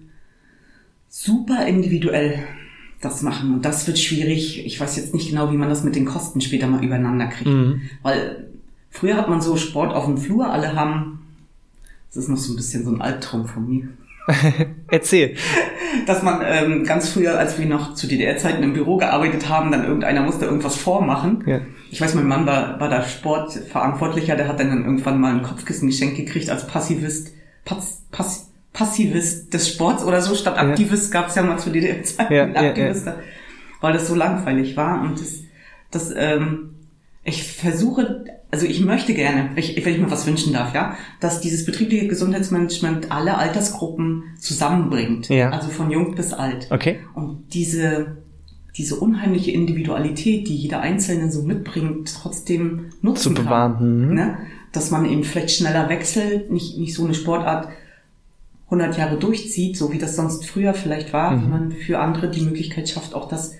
super 1.09 1.67
individuell 1.67 2.45
das 3.01 3.23
machen. 3.23 3.55
Und 3.55 3.65
das 3.65 3.87
wird 3.87 3.99
schwierig. 3.99 4.65
Ich 4.67 4.81
weiß 4.81 4.97
jetzt 4.97 5.15
nicht 5.15 5.31
genau, 5.31 5.53
wie 5.53 5.57
man 5.57 5.69
das 5.69 5.85
mit 5.85 5.95
den 5.95 6.07
Kosten 6.07 6.41
später 6.41 6.67
mal 6.67 6.85
übereinander 6.85 7.27
kriegt. 7.27 7.51
Mhm. 7.51 7.83
Weil 8.03 8.49
früher 8.91 9.17
hat 9.17 9.29
man 9.29 9.41
so 9.41 9.57
Sport 9.57 9.95
auf 9.95 10.07
dem 10.07 10.19
Flur, 10.19 10.51
alle 10.51 10.75
haben, 10.75 11.21
das 12.09 12.25
ist 12.25 12.29
noch 12.29 12.39
so 12.39 12.53
ein 12.53 12.57
bisschen 12.57 12.85
so 12.85 12.91
ein 12.91 13.03
Albtraum 13.03 13.47
von 13.47 13.69
mir. 13.69 13.89
Erzähl. 14.91 15.37
Dass 16.07 16.23
man 16.23 16.41
ähm, 16.45 16.85
ganz 16.85 17.11
früher, 17.11 17.39
als 17.39 17.59
wir 17.59 17.67
noch 17.67 17.95
zu 17.95 18.07
DDR-Zeiten 18.07 18.63
im 18.63 18.73
Büro 18.73 18.97
gearbeitet 18.97 19.49
haben, 19.49 19.71
dann 19.71 19.85
irgendeiner 19.85 20.23
musste 20.23 20.47
irgendwas 20.47 20.77
vormachen. 20.77 21.45
Ja. 21.47 21.61
Ich 21.91 22.01
weiß, 22.01 22.15
mein 22.15 22.27
Mann 22.27 22.47
war, 22.47 22.81
war 22.81 22.89
da 22.89 23.03
Sportverantwortlicher, 23.03 24.37
der 24.37 24.49
hat 24.49 24.59
dann 24.59 24.85
irgendwann 24.85 25.21
mal 25.21 25.35
ein 25.35 25.43
Kopfkissen 25.43 25.89
geschenkt 25.89 26.17
gekriegt 26.17 26.51
als 26.51 26.67
Passivist, 26.67 27.33
Pass, 27.65 28.03
Pass, 28.11 28.51
Passivist 28.73 29.55
des 29.55 29.69
Sports 29.69 30.03
oder 30.05 30.21
so, 30.21 30.35
statt 30.35 30.59
Aktivist 30.59 31.13
ja. 31.13 31.21
gab 31.21 31.29
es 31.29 31.37
ja 31.37 31.43
mal 31.43 31.59
zu 31.59 31.71
DDR-Zeiten 31.71 32.33
ja, 32.33 32.45
Aktivist, 32.47 33.07
ja, 33.07 33.17
weil 33.81 33.93
das 33.93 34.09
so 34.09 34.15
langweilig 34.15 34.77
war 34.77 35.03
und 35.03 35.21
das, 35.21 35.41
das 35.91 36.13
ähm, 36.17 36.74
ich 37.25 37.43
versuche 37.45 38.25
also 38.55 38.67
ich 38.67 38.85
möchte 38.85 39.15
gerne, 39.15 39.51
ich, 39.57 39.85
wenn 39.85 39.95
ich 39.95 40.01
mir 40.01 40.13
was 40.13 40.29
wünschen 40.29 40.53
darf, 40.53 40.77
ja, 40.77 40.97
dass 41.19 41.41
dieses 41.41 41.67
betriebliche 41.67 42.07
Gesundheitsmanagement 42.07 43.11
alle 43.11 43.37
Altersgruppen 43.37 44.23
zusammenbringt. 44.39 45.29
Ja. 45.29 45.51
Also 45.51 45.71
von 45.71 45.91
jung 45.91 46.15
bis 46.15 46.33
alt. 46.33 46.69
Okay. 46.71 47.01
Und 47.15 47.53
diese, 47.53 48.19
diese 48.77 48.95
unheimliche 48.95 49.51
Individualität, 49.51 50.47
die 50.47 50.55
jeder 50.55 50.83
Einzelne 50.83 51.33
so 51.33 51.43
mitbringt, 51.43 52.15
trotzdem 52.23 52.91
nutzen 53.03 53.35
Zu 53.35 53.43
bewahren. 53.43 53.75
kann. 53.75 54.09
Mhm. 54.09 54.15
Ne? 54.15 54.39
Dass 54.71 54.93
man 54.93 55.05
eben 55.05 55.25
vielleicht 55.25 55.51
schneller 55.51 55.89
wechselt, 55.89 56.53
nicht, 56.53 56.79
nicht 56.79 56.95
so 56.95 57.05
eine 57.05 57.15
Sportart 57.15 57.71
100 58.67 58.97
Jahre 58.97 59.19
durchzieht, 59.19 59.77
so 59.77 59.93
wie 59.93 59.99
das 59.99 60.15
sonst 60.15 60.47
früher 60.47 60.75
vielleicht 60.75 61.13
war, 61.13 61.33
mhm. 61.33 61.41
sondern 61.41 61.73
für 61.73 61.99
andere 61.99 62.31
die 62.31 62.43
Möglichkeit 62.43 62.89
schafft, 62.89 63.15
auch 63.15 63.27
das 63.27 63.57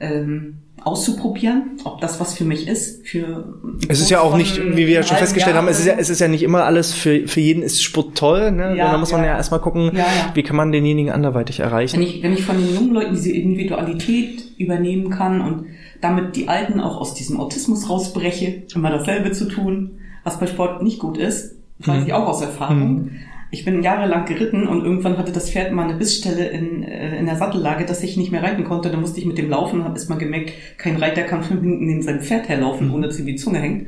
ähm, 0.00 0.58
auszuprobieren, 0.82 1.80
ob 1.84 2.00
das 2.00 2.20
was 2.20 2.34
für 2.34 2.44
mich 2.44 2.68
ist. 2.68 3.06
Für 3.06 3.58
es 3.88 4.00
ist 4.00 4.10
ja 4.10 4.20
auch 4.20 4.36
nicht, 4.36 4.58
wie 4.58 4.86
wir 4.86 4.94
ja 4.94 5.02
schon 5.02 5.16
festgestellt 5.16 5.54
Jahr 5.54 5.62
haben, 5.62 5.70
es 5.70 5.80
ist 5.80 5.86
ja, 5.86 5.94
es 5.98 6.10
ist 6.10 6.20
ja 6.20 6.28
nicht 6.28 6.42
immer 6.42 6.64
alles 6.64 6.92
für, 6.92 7.26
für 7.26 7.40
jeden 7.40 7.62
ist 7.62 7.82
Sport 7.82 8.16
toll. 8.16 8.52
Ne? 8.52 8.76
Ja, 8.76 8.92
da 8.92 8.98
muss 8.98 9.10
man 9.10 9.24
ja, 9.24 9.36
erstmal 9.36 9.60
gucken, 9.60 9.92
ja, 9.96 10.04
wie 10.34 10.42
kann 10.42 10.56
man 10.56 10.72
denjenigen 10.72 11.10
anderweitig 11.10 11.60
erreichen. 11.60 11.96
Wenn 11.96 12.06
ich, 12.06 12.22
wenn 12.22 12.32
ich 12.32 12.44
von 12.44 12.56
den 12.56 12.72
jungen 12.72 12.92
Leuten 12.92 13.14
diese 13.14 13.32
Individualität 13.32 14.44
übernehmen 14.58 15.10
kann 15.10 15.40
und 15.40 15.66
damit 16.00 16.36
die 16.36 16.48
Alten 16.48 16.78
auch 16.78 17.00
aus 17.00 17.14
diesem 17.14 17.40
Autismus 17.40 17.88
rausbreche, 17.88 18.64
immer 18.74 18.90
dasselbe 18.90 19.32
zu 19.32 19.48
tun, 19.48 19.98
was 20.24 20.38
bei 20.38 20.46
Sport 20.46 20.82
nicht 20.82 20.98
gut 20.98 21.16
ist, 21.16 21.56
weiß 21.78 22.00
mhm. 22.00 22.06
ich 22.06 22.12
auch 22.12 22.28
aus 22.28 22.42
Erfahrung. 22.42 23.04
Mhm 23.04 23.10
ich 23.56 23.64
bin 23.64 23.82
jahrelang 23.82 24.26
geritten 24.26 24.68
und 24.68 24.84
irgendwann 24.84 25.16
hatte 25.16 25.32
das 25.32 25.50
Pferd 25.50 25.72
mal 25.72 25.84
eine 25.84 25.94
Bissstelle 25.94 26.46
in, 26.48 26.82
äh, 26.82 27.18
in 27.18 27.24
der 27.24 27.36
Sattellage, 27.36 27.86
dass 27.86 28.02
ich 28.02 28.18
nicht 28.18 28.30
mehr 28.30 28.42
reiten 28.42 28.64
konnte. 28.64 28.90
Da 28.90 28.98
musste 28.98 29.18
ich 29.18 29.24
mit 29.24 29.38
dem 29.38 29.48
laufen, 29.48 29.82
habe 29.82 29.94
erst 29.94 30.10
mal 30.10 30.18
gemerkt, 30.18 30.52
kein 30.76 30.96
Reiter 30.96 31.22
kann 31.22 31.42
fünf 31.42 31.62
Minuten 31.62 31.86
neben 31.86 32.02
seinem 32.02 32.20
Pferd 32.20 32.50
herlaufen, 32.50 32.90
ohne 32.90 33.06
dass 33.06 33.18
ihm 33.18 33.24
die 33.24 33.36
Zunge 33.36 33.58
hängt. 33.60 33.86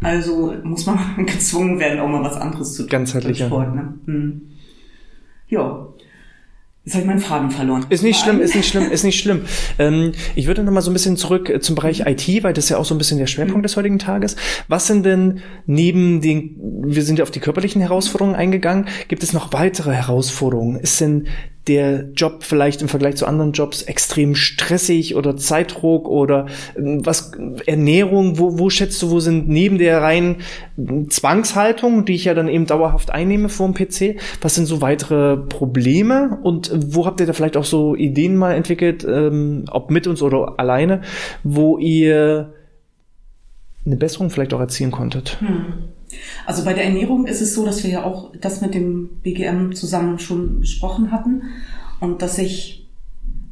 Also 0.00 0.54
muss 0.62 0.86
man 0.86 0.98
gezwungen 1.26 1.78
werden, 1.78 2.00
auch 2.00 2.08
mal 2.08 2.24
was 2.24 2.36
anderes 2.36 2.72
zu 2.72 2.82
tun. 2.82 2.90
Ganzheitlicher. 2.90 3.46
Sport, 3.46 3.74
ne? 3.74 3.94
Hm. 4.06 4.40
Ja. 5.48 5.88
Jetzt 6.84 6.94
habe 6.96 7.02
ich 7.02 7.08
meinen 7.08 7.20
Faden 7.20 7.50
verloren. 7.50 7.86
Ist 7.88 8.02
nicht 8.02 8.20
schlimm, 8.20 8.40
ist 8.42 8.54
nicht 8.54 8.68
schlimm, 8.68 8.90
ist 8.90 9.04
nicht 9.04 9.18
schlimm. 9.18 9.46
Ähm, 9.78 10.12
ich 10.34 10.46
würde 10.46 10.62
noch 10.62 10.72
mal 10.72 10.82
so 10.82 10.90
ein 10.90 10.92
bisschen 10.92 11.16
zurück 11.16 11.48
äh, 11.48 11.58
zum 11.58 11.76
Bereich 11.76 12.00
IT, 12.00 12.44
weil 12.44 12.52
das 12.52 12.64
ist 12.64 12.70
ja 12.70 12.76
auch 12.76 12.84
so 12.84 12.94
ein 12.94 12.98
bisschen 12.98 13.16
der 13.16 13.26
Schwerpunkt 13.26 13.58
mhm. 13.58 13.62
des 13.62 13.76
heutigen 13.78 13.98
Tages. 13.98 14.36
Was 14.68 14.86
sind 14.86 15.06
denn 15.06 15.40
neben 15.64 16.20
den, 16.20 16.56
wir 16.84 17.02
sind 17.02 17.18
ja 17.18 17.22
auf 17.22 17.30
die 17.30 17.40
körperlichen 17.40 17.80
Herausforderungen 17.80 18.36
eingegangen, 18.36 18.86
gibt 19.08 19.22
es 19.22 19.32
noch 19.32 19.54
weitere 19.54 19.92
Herausforderungen? 19.92 20.78
Ist 20.78 21.00
denn 21.00 21.26
der 21.66 22.10
Job 22.14 22.42
vielleicht 22.42 22.82
im 22.82 22.88
Vergleich 22.88 23.16
zu 23.16 23.26
anderen 23.26 23.52
Jobs 23.52 23.82
extrem 23.82 24.34
stressig 24.34 25.14
oder 25.14 25.36
Zeitdruck 25.36 26.08
oder 26.08 26.46
ähm, 26.76 27.04
was 27.06 27.32
Ernährung, 27.66 28.38
wo, 28.38 28.58
wo 28.58 28.68
schätzt 28.68 29.00
du, 29.02 29.10
wo 29.10 29.20
sind 29.20 29.48
neben 29.48 29.78
der 29.78 30.02
reinen 30.02 30.36
Zwangshaltung, 31.08 32.04
die 32.04 32.14
ich 32.14 32.24
ja 32.26 32.34
dann 32.34 32.48
eben 32.48 32.66
dauerhaft 32.66 33.10
einnehme 33.10 33.48
vor 33.48 33.70
dem 33.70 33.74
PC, 33.74 34.20
was 34.42 34.54
sind 34.54 34.66
so 34.66 34.80
weitere 34.82 35.36
Probleme 35.36 36.38
und 36.42 36.70
wo 36.74 37.06
habt 37.06 37.20
ihr 37.20 37.26
da 37.26 37.32
vielleicht 37.32 37.56
auch 37.56 37.64
so 37.64 37.94
Ideen 37.94 38.36
mal 38.36 38.54
entwickelt, 38.54 39.06
ähm, 39.08 39.64
ob 39.70 39.90
mit 39.90 40.06
uns 40.06 40.20
oder 40.20 40.54
alleine, 40.58 41.00
wo 41.42 41.78
ihr 41.78 42.52
eine 43.86 43.96
Besserung 43.96 44.30
vielleicht 44.30 44.52
auch 44.52 44.60
erzielen 44.60 44.90
konntet? 44.90 45.40
Hm. 45.40 45.93
Also 46.46 46.64
bei 46.64 46.72
der 46.74 46.84
Ernährung 46.84 47.26
ist 47.26 47.40
es 47.40 47.54
so, 47.54 47.64
dass 47.64 47.84
wir 47.84 47.90
ja 47.90 48.04
auch 48.04 48.32
das 48.40 48.60
mit 48.60 48.74
dem 48.74 49.08
BGM 49.22 49.72
zusammen 49.74 50.18
schon 50.18 50.60
besprochen 50.60 51.10
hatten 51.10 51.42
und 52.00 52.22
dass 52.22 52.38
ich 52.38 52.84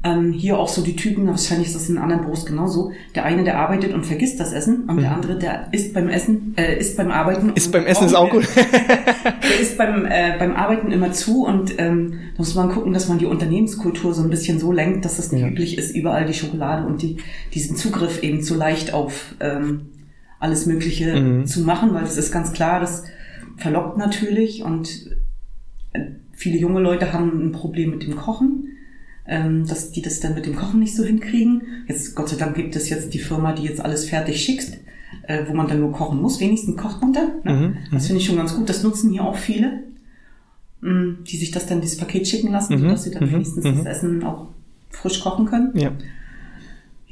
ähm, 0.05 0.33
hier 0.33 0.59
auch 0.59 0.69
so 0.69 0.83
die 0.83 0.97
Typen, 0.97 1.29
wahrscheinlich 1.29 1.69
ist 1.69 1.77
das 1.77 1.89
in 1.89 1.99
anderen 1.99 2.23
Büros 2.23 2.45
genauso, 2.45 2.93
der 3.15 3.25
eine, 3.25 3.45
der 3.45 3.59
arbeitet 3.59 3.95
und 3.95 4.05
vergisst 4.05 4.41
das 4.41 4.53
Essen 4.53 4.85
und 4.89 4.97
mhm. 4.97 5.01
der 5.01 5.13
andere, 5.13 5.39
der 5.39 5.69
isst 5.71 5.95
beim 5.95 6.09
Essen, 6.09 6.55
äh, 6.57 6.79
isst 6.79 6.97
beim 6.97 7.11
Arbeiten. 7.11 7.53
Ist 7.55 7.71
beim 7.71 7.87
Essen 7.87 8.07
ist 8.07 8.15
auch 8.15 8.29
gut. 8.29 8.49
der 8.55 9.61
isst 9.61 9.79
beim, 9.79 10.05
äh, 10.07 10.37
beim 10.39 10.57
Arbeiten 10.57 10.91
immer 10.91 11.13
zu 11.13 11.45
und 11.45 11.79
ähm, 11.79 12.15
da 12.37 12.39
muss 12.39 12.55
man 12.55 12.71
gucken, 12.71 12.93
dass 12.93 13.09
man 13.09 13.19
die 13.19 13.27
Unternehmenskultur 13.27 14.13
so 14.13 14.23
ein 14.23 14.31
bisschen 14.31 14.59
so 14.59 14.73
lenkt, 14.73 15.05
dass 15.05 15.17
das 15.17 15.31
nicht 15.31 15.43
ja. 15.43 15.49
üblich 15.49 15.79
ist, 15.79 15.95
überall 15.95 16.27
die 16.27 16.35
Schokolade 16.35 16.87
und 16.87 17.03
die, 17.03 17.19
diesen 17.55 17.77
Zugriff 17.77 18.23
eben 18.23 18.43
zu 18.43 18.57
leicht 18.57 18.93
auf 18.93 19.37
ähm, 19.41 19.92
alles 20.43 20.67
Mögliche 20.67 21.15
mhm. 21.15 21.47
zu 21.47 21.61
machen, 21.61 21.95
weil 21.95 22.03
das 22.03 22.19
ist 22.19 22.33
ganz 22.33 22.53
klar, 22.53 22.81
das 22.81 23.05
verlockt 23.57 23.97
natürlich 23.97 24.65
und 24.65 25.11
äh, 25.93 26.01
viele 26.33 26.59
junge 26.59 26.81
Leute 26.81 27.13
haben 27.13 27.47
ein 27.47 27.53
Problem 27.53 27.91
mit 27.91 28.03
dem 28.03 28.17
Kochen, 28.17 28.69
ähm, 29.25 29.67
dass 29.69 29.93
die 29.93 30.03
das 30.03 30.19
dann 30.19 30.35
mit 30.35 30.45
dem 30.45 30.57
Kochen 30.57 30.81
nicht 30.81 30.97
so 30.97 31.05
hinkriegen. 31.05 31.63
Jetzt, 31.87 32.17
Gott 32.17 32.29
sei 32.29 32.37
Dank 32.37 32.57
gibt 32.57 32.75
es 32.75 32.91
jetzt 32.91 33.15
die 33.15 33.21
Firma, 33.21 33.53
die 33.53 33.63
jetzt 33.63 33.81
alles 33.81 34.09
fertig 34.09 34.43
schickt, 34.43 34.79
äh, 35.29 35.45
wo 35.47 35.55
man 35.55 35.69
dann 35.69 35.79
nur 35.79 35.93
kochen 35.93 36.21
muss. 36.21 36.41
Wenigstens 36.41 36.77
kocht 36.77 37.01
man 37.01 37.13
dann. 37.13 37.29
Ne? 37.45 37.53
Mhm. 37.53 37.77
Das 37.93 38.09
finde 38.09 38.21
ich 38.21 38.27
schon 38.27 38.37
ganz 38.37 38.57
gut. 38.57 38.69
Das 38.69 38.83
nutzen 38.83 39.13
hier 39.13 39.23
auch 39.23 39.37
viele, 39.37 39.85
mm, 40.81 41.23
die 41.25 41.37
sich 41.37 41.53
das 41.53 41.67
dann 41.67 41.81
dieses 41.81 41.99
Paket 41.99 42.27
schicken 42.27 42.51
lassen, 42.51 42.81
mhm. 42.81 42.89
dass 42.89 43.05
sie 43.05 43.13
dann 43.13 43.29
mhm. 43.29 43.35
wenigstens 43.35 43.63
das 43.63 43.77
mhm. 43.77 43.87
Essen 43.87 44.25
auch 44.25 44.49
frisch 44.91 45.21
kochen 45.21 45.47
können. 45.47 45.71
Ja. 45.79 45.93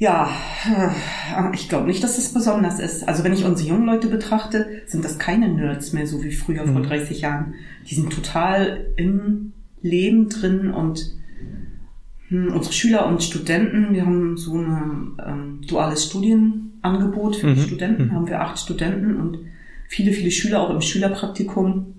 Ja, 0.01 0.31
äh, 0.65 1.53
ich 1.53 1.69
glaube 1.69 1.85
nicht, 1.85 2.03
dass 2.03 2.15
das 2.15 2.33
besonders 2.33 2.79
ist. 2.79 3.07
Also 3.07 3.23
wenn 3.23 3.33
ich 3.33 3.45
unsere 3.45 3.69
jungen 3.69 3.85
Leute 3.85 4.07
betrachte, 4.07 4.81
sind 4.87 5.05
das 5.05 5.19
keine 5.19 5.47
Nerds 5.47 5.93
mehr, 5.93 6.07
so 6.07 6.23
wie 6.23 6.31
früher 6.31 6.65
mhm. 6.65 6.73
vor 6.73 6.81
30 6.81 7.21
Jahren. 7.21 7.53
Die 7.85 7.93
sind 7.93 8.11
total 8.11 8.87
im 8.95 9.53
Leben 9.83 10.27
drin 10.27 10.71
und 10.71 11.13
hm, 12.29 12.51
unsere 12.51 12.73
Schüler 12.73 13.05
und 13.05 13.21
Studenten, 13.21 13.93
wir 13.93 14.07
haben 14.07 14.37
so 14.37 14.57
ein 14.57 15.19
ähm, 15.23 15.61
duales 15.67 16.07
Studienangebot 16.07 17.35
für 17.35 17.49
mhm. 17.49 17.53
die 17.53 17.61
Studenten, 17.61 18.05
mhm. 18.05 18.11
haben 18.13 18.27
wir 18.27 18.41
acht 18.41 18.57
Studenten 18.57 19.17
und 19.17 19.37
viele, 19.87 20.13
viele 20.13 20.31
Schüler 20.31 20.61
auch 20.61 20.71
im 20.71 20.81
Schülerpraktikum. 20.81 21.93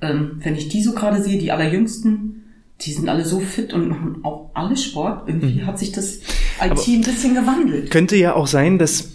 Ähm, 0.00 0.32
wenn 0.40 0.56
ich 0.56 0.68
die 0.68 0.82
so 0.82 0.94
gerade 0.94 1.22
sehe, 1.22 1.38
die 1.38 1.52
allerjüngsten, 1.52 2.41
die 2.84 2.92
sind 2.92 3.08
alle 3.08 3.24
so 3.24 3.40
fit 3.40 3.72
und 3.72 3.88
machen 3.88 4.20
auch 4.24 4.50
alle 4.54 4.76
Sport. 4.76 5.28
Irgendwie 5.28 5.62
mhm. 5.62 5.66
hat 5.66 5.78
sich 5.78 5.92
das 5.92 6.16
IT 6.16 6.22
Aber 6.60 6.82
ein 6.86 7.00
bisschen 7.02 7.34
gewandelt. 7.34 7.90
Könnte 7.90 8.16
ja 8.16 8.34
auch 8.34 8.46
sein, 8.46 8.78
dass 8.78 9.10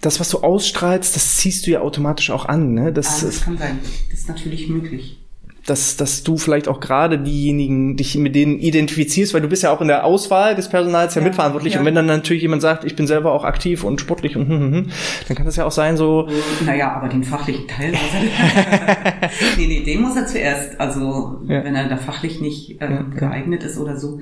das, 0.00 0.18
was 0.18 0.30
du 0.30 0.38
ausstrahlst, 0.38 1.14
das 1.14 1.36
ziehst 1.36 1.66
du 1.66 1.70
ja 1.70 1.80
automatisch 1.80 2.30
auch 2.30 2.46
an. 2.46 2.74
Ne? 2.74 2.92
Das, 2.92 3.22
ah, 3.22 3.26
das 3.26 3.42
kann 3.42 3.58
sein. 3.58 3.78
Das 4.10 4.20
ist 4.20 4.28
natürlich 4.28 4.68
möglich 4.68 5.21
dass, 5.66 5.96
dass 5.96 6.24
du 6.24 6.36
vielleicht 6.36 6.66
auch 6.66 6.80
gerade 6.80 7.18
diejenigen 7.18 7.96
dich 7.96 8.16
mit 8.16 8.34
denen 8.34 8.58
identifizierst, 8.58 9.32
weil 9.32 9.42
du 9.42 9.48
bist 9.48 9.62
ja 9.62 9.72
auch 9.72 9.80
in 9.80 9.88
der 9.88 10.04
Auswahl 10.04 10.56
des 10.56 10.68
Personals 10.68 11.14
ja, 11.14 11.20
ja 11.20 11.28
mitverantwortlich. 11.28 11.74
Ja. 11.74 11.80
Und 11.80 11.86
wenn 11.86 11.94
dann 11.94 12.06
natürlich 12.06 12.42
jemand 12.42 12.62
sagt, 12.62 12.84
ich 12.84 12.96
bin 12.96 13.06
selber 13.06 13.32
auch 13.32 13.44
aktiv 13.44 13.84
und 13.84 14.00
sportlich 14.00 14.36
und 14.36 14.48
hm, 14.48 14.58
hm, 14.58 14.72
hm, 14.72 14.90
dann 15.28 15.36
kann 15.36 15.46
das 15.46 15.56
ja 15.56 15.64
auch 15.64 15.72
sein, 15.72 15.96
so. 15.96 16.28
Naja, 16.66 16.92
aber 16.92 17.08
den 17.08 17.22
fachlichen 17.22 17.68
Teil 17.68 17.92
muss 17.92 18.00
er. 18.12 19.30
nee, 19.56 19.66
nee, 19.66 19.84
den 19.84 20.02
muss 20.02 20.16
er 20.16 20.26
zuerst. 20.26 20.80
Also 20.80 21.40
ja. 21.46 21.62
wenn 21.62 21.76
er 21.76 21.88
da 21.88 21.96
fachlich 21.96 22.40
nicht 22.40 22.78
ähm, 22.80 23.14
geeignet 23.16 23.62
ist 23.62 23.78
oder 23.78 23.96
so, 23.96 24.20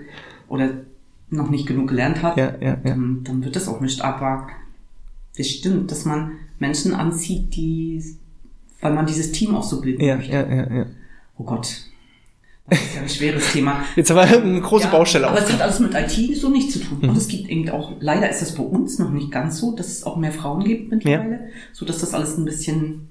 oder 0.48 0.70
noch 1.31 1.48
nicht 1.48 1.66
genug 1.66 1.88
gelernt 1.88 2.22
hat. 2.22 2.37
Dann, 2.37 3.20
dann 3.24 3.44
wird 3.44 3.57
das 3.57 3.68
auch 3.68 3.81
nicht. 3.81 4.03
Aber 4.03 4.48
es 5.37 5.48
stimmt, 5.48 5.90
dass 5.90 6.05
man 6.05 6.33
Menschen 6.59 6.92
anzieht, 6.92 7.55
die 7.55 8.03
weil 8.83 8.94
man 8.94 9.07
dieses 9.07 9.33
Team 9.33 9.55
auch 9.55 9.62
so 9.62 9.81
bilden 9.81 10.03
ja, 10.03 10.16
möchte. 10.16 10.33
Ja, 10.33 10.46
ja, 10.46 10.74
ja 10.74 10.87
oh 11.40 11.44
Gott, 11.44 11.76
das 12.68 12.81
ist 12.81 12.94
ja 12.94 13.03
ein 13.03 13.09
schweres 13.09 13.53
Thema. 13.53 13.83
Jetzt 13.96 14.11
aber 14.11 14.22
eine 14.22 14.61
große 14.61 14.85
ja, 14.85 14.90
Baustelle 14.90 15.26
Aber 15.26 15.38
es 15.38 15.53
hat 15.53 15.61
alles 15.61 15.81
mit 15.81 15.92
IT 15.94 16.37
so 16.37 16.50
nichts 16.50 16.74
zu 16.74 16.81
tun. 16.81 16.98
Mhm. 17.00 17.09
Und 17.11 17.16
es 17.16 17.29
gibt 17.29 17.48
eben 17.48 17.68
auch, 17.70 17.92
leider 18.00 18.31
ist 18.31 18.42
das 18.42 18.55
bei 18.55 18.62
uns 18.62 18.98
noch 18.98 19.11
nicht 19.11 19.31
ganz 19.31 19.59
so, 19.59 19.74
dass 19.74 19.88
es 19.88 20.05
auch 20.05 20.16
mehr 20.16 20.33
Frauen 20.33 20.62
gibt 20.62 20.90
mittlerweile, 20.90 21.33
ja. 21.33 21.40
so 21.72 21.85
dass 21.85 21.98
das 21.98 22.14
alles 22.14 22.37
ein 22.37 22.44
bisschen 22.44 23.09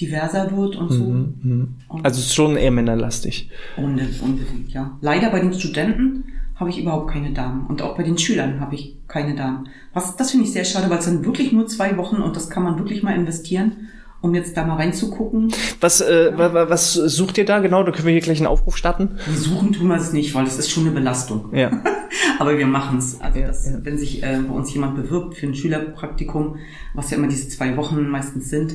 diverser 0.00 0.56
wird 0.56 0.76
und 0.76 0.90
so. 0.90 1.04
Mhm, 1.04 1.34
mhm. 1.42 1.74
also 2.02 2.18
es 2.18 2.26
ist 2.26 2.34
schon 2.34 2.56
eher 2.56 2.70
männerlastig. 2.70 3.50
Unbedingt, 3.76 4.72
ja. 4.72 4.96
Leider 5.02 5.30
bei 5.30 5.40
den 5.40 5.52
Studenten 5.52 6.24
habe 6.56 6.70
ich 6.70 6.78
überhaupt 6.78 7.10
keine 7.10 7.32
Damen. 7.32 7.66
Und 7.66 7.82
auch 7.82 7.96
bei 7.96 8.02
den 8.02 8.16
Schülern 8.16 8.60
habe 8.60 8.74
ich 8.74 8.96
keine 9.08 9.34
Damen. 9.34 9.68
Was, 9.92 10.16
das 10.16 10.30
finde 10.30 10.46
ich 10.46 10.52
sehr 10.52 10.64
schade, 10.64 10.88
weil 10.88 10.98
es 10.98 11.04
sind 11.04 11.26
wirklich 11.26 11.52
nur 11.52 11.66
zwei 11.66 11.96
Wochen 11.98 12.16
und 12.16 12.36
das 12.36 12.48
kann 12.48 12.62
man 12.62 12.78
wirklich 12.78 13.02
mal 13.02 13.14
investieren 13.14 13.88
um 14.22 14.34
jetzt 14.34 14.56
da 14.56 14.64
mal 14.64 14.76
reinzugucken. 14.76 15.52
Was, 15.80 16.00
äh, 16.00 16.30
ja. 16.30 16.70
was 16.70 16.94
sucht 16.94 17.36
ihr 17.38 17.44
da 17.44 17.58
genau? 17.58 17.82
Da 17.82 17.90
können 17.90 18.06
wir 18.06 18.12
hier 18.12 18.22
gleich 18.22 18.38
einen 18.38 18.46
Aufruf 18.46 18.76
starten. 18.76 19.18
suchen 19.34 19.72
tun 19.72 19.88
wir 19.88 19.96
es 19.96 20.12
nicht, 20.12 20.34
weil 20.34 20.44
das 20.44 20.58
ist 20.58 20.70
schon 20.70 20.84
eine 20.84 20.92
Belastung. 20.92 21.50
Ja. 21.52 21.82
Aber 22.38 22.56
wir 22.56 22.66
machen 22.66 22.98
es. 22.98 23.20
Also 23.20 23.40
ja, 23.40 23.48
das, 23.48 23.66
ja. 23.66 23.78
wenn 23.82 23.98
sich 23.98 24.22
äh, 24.22 24.38
bei 24.46 24.54
uns 24.54 24.72
jemand 24.72 24.94
bewirbt 24.94 25.36
für 25.36 25.46
ein 25.46 25.54
Schülerpraktikum, 25.54 26.56
was 26.94 27.10
ja 27.10 27.18
immer 27.18 27.28
diese 27.28 27.48
zwei 27.48 27.76
Wochen 27.76 28.08
meistens 28.08 28.48
sind, 28.48 28.74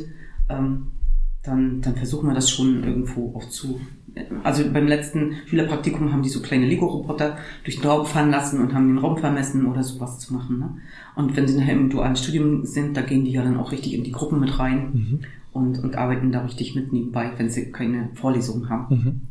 ähm, 0.50 0.92
dann, 1.44 1.82
dann 1.82 1.96
versuchen 1.96 2.28
wir 2.28 2.36
das 2.36 2.52
schon 2.52 2.84
irgendwo 2.84 3.34
auch 3.36 3.50
zu. 3.50 3.80
Also 4.44 4.64
beim 4.72 4.88
letzten 4.88 5.36
Schülerpraktikum 5.46 6.12
haben 6.12 6.24
die 6.24 6.30
so 6.30 6.42
kleine 6.42 6.66
Lego-Roboter 6.66 7.38
durch 7.64 7.80
den 7.80 7.90
Raum 7.90 8.06
fahren 8.06 8.32
lassen 8.32 8.60
und 8.60 8.74
haben 8.74 8.88
den 8.88 8.98
Raum 8.98 9.18
vermessen 9.18 9.66
oder 9.66 9.84
sowas 9.84 10.20
zu 10.20 10.34
machen. 10.34 10.60
Ne? 10.60 10.78
Und 11.16 11.38
wenn 11.38 11.48
sie 11.48 11.58
nachher 11.58 11.74
im 11.74 11.90
dualen 11.90 12.16
Studium 12.16 12.66
sind, 12.66 12.98
da 12.98 13.02
gehen 13.02 13.26
die 13.26 13.32
ja 13.32 13.44
dann 13.44 13.58
auch 13.58 13.72
richtig 13.72 13.94
in 13.94 14.04
die 14.04 14.12
Gruppen 14.12 14.40
mit 14.40 14.58
rein 14.60 14.92
mhm. 14.94 15.20
Und, 15.58 15.80
und 15.80 15.96
arbeiten 15.96 16.32
da 16.32 16.42
richtig 16.42 16.76
mit 16.76 16.94
nebenbei, 16.94 17.32
wenn 17.38 17.50
sie 17.50 17.72
keine 17.72 18.10
Vorlesungen 18.14 18.70
haben. 18.70 18.96
Mhm. 18.96 19.22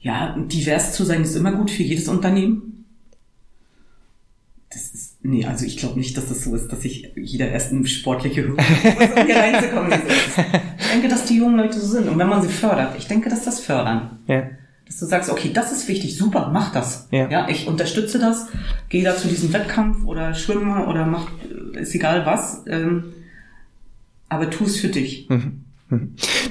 Ja, 0.00 0.36
divers 0.38 0.92
zu 0.92 1.04
sein 1.04 1.22
ist 1.22 1.36
immer 1.36 1.52
gut 1.52 1.70
für 1.70 1.82
jedes 1.82 2.08
Unternehmen. 2.08 2.84
Das 4.70 4.90
ist 4.92 5.08
Nee, 5.22 5.44
also 5.44 5.66
ich 5.66 5.76
glaube 5.76 5.98
nicht, 5.98 6.16
dass 6.16 6.28
das 6.28 6.44
so 6.44 6.54
ist, 6.54 6.72
dass 6.72 6.84
ich 6.84 7.12
jeder 7.16 7.48
erst 7.48 7.72
eine 7.72 7.86
sportliche 7.86 8.42
Hürde 8.42 8.54
muss, 8.54 9.10
um 9.16 9.26
hier 9.26 9.36
reinzukommen. 9.36 9.92
Ich 10.78 10.88
denke, 10.90 11.08
dass 11.08 11.24
die 11.24 11.36
jungen 11.36 11.56
Leute 11.56 11.78
so 11.78 11.86
sind. 11.86 12.08
Und 12.08 12.18
wenn 12.18 12.28
man 12.28 12.40
sie 12.40 12.48
fördert, 12.48 12.96
ich 12.96 13.08
denke, 13.08 13.28
dass 13.28 13.44
das 13.44 13.60
fördern. 13.60 14.20
Ja. 14.28 14.44
Dass 14.86 15.00
du 15.00 15.06
sagst, 15.06 15.28
okay, 15.28 15.50
das 15.52 15.72
ist 15.72 15.88
wichtig, 15.88 16.16
super, 16.16 16.50
mach 16.52 16.72
das. 16.72 17.08
Ja. 17.10 17.28
ja 17.28 17.48
ich 17.48 17.66
unterstütze 17.66 18.18
das, 18.18 18.46
gehe 18.88 19.02
da 19.02 19.16
zu 19.16 19.26
diesem 19.28 19.52
Wettkampf 19.52 20.06
oder 20.06 20.34
schwimme 20.34 20.86
oder 20.86 21.04
mach, 21.04 21.26
ist 21.74 21.94
egal 21.94 22.24
was, 22.24 22.64
ähm, 22.68 23.12
aber 24.28 24.50
tu 24.50 24.64
es 24.64 24.78
für 24.78 24.88
dich. 24.88 25.28
Mhm. 25.28 25.64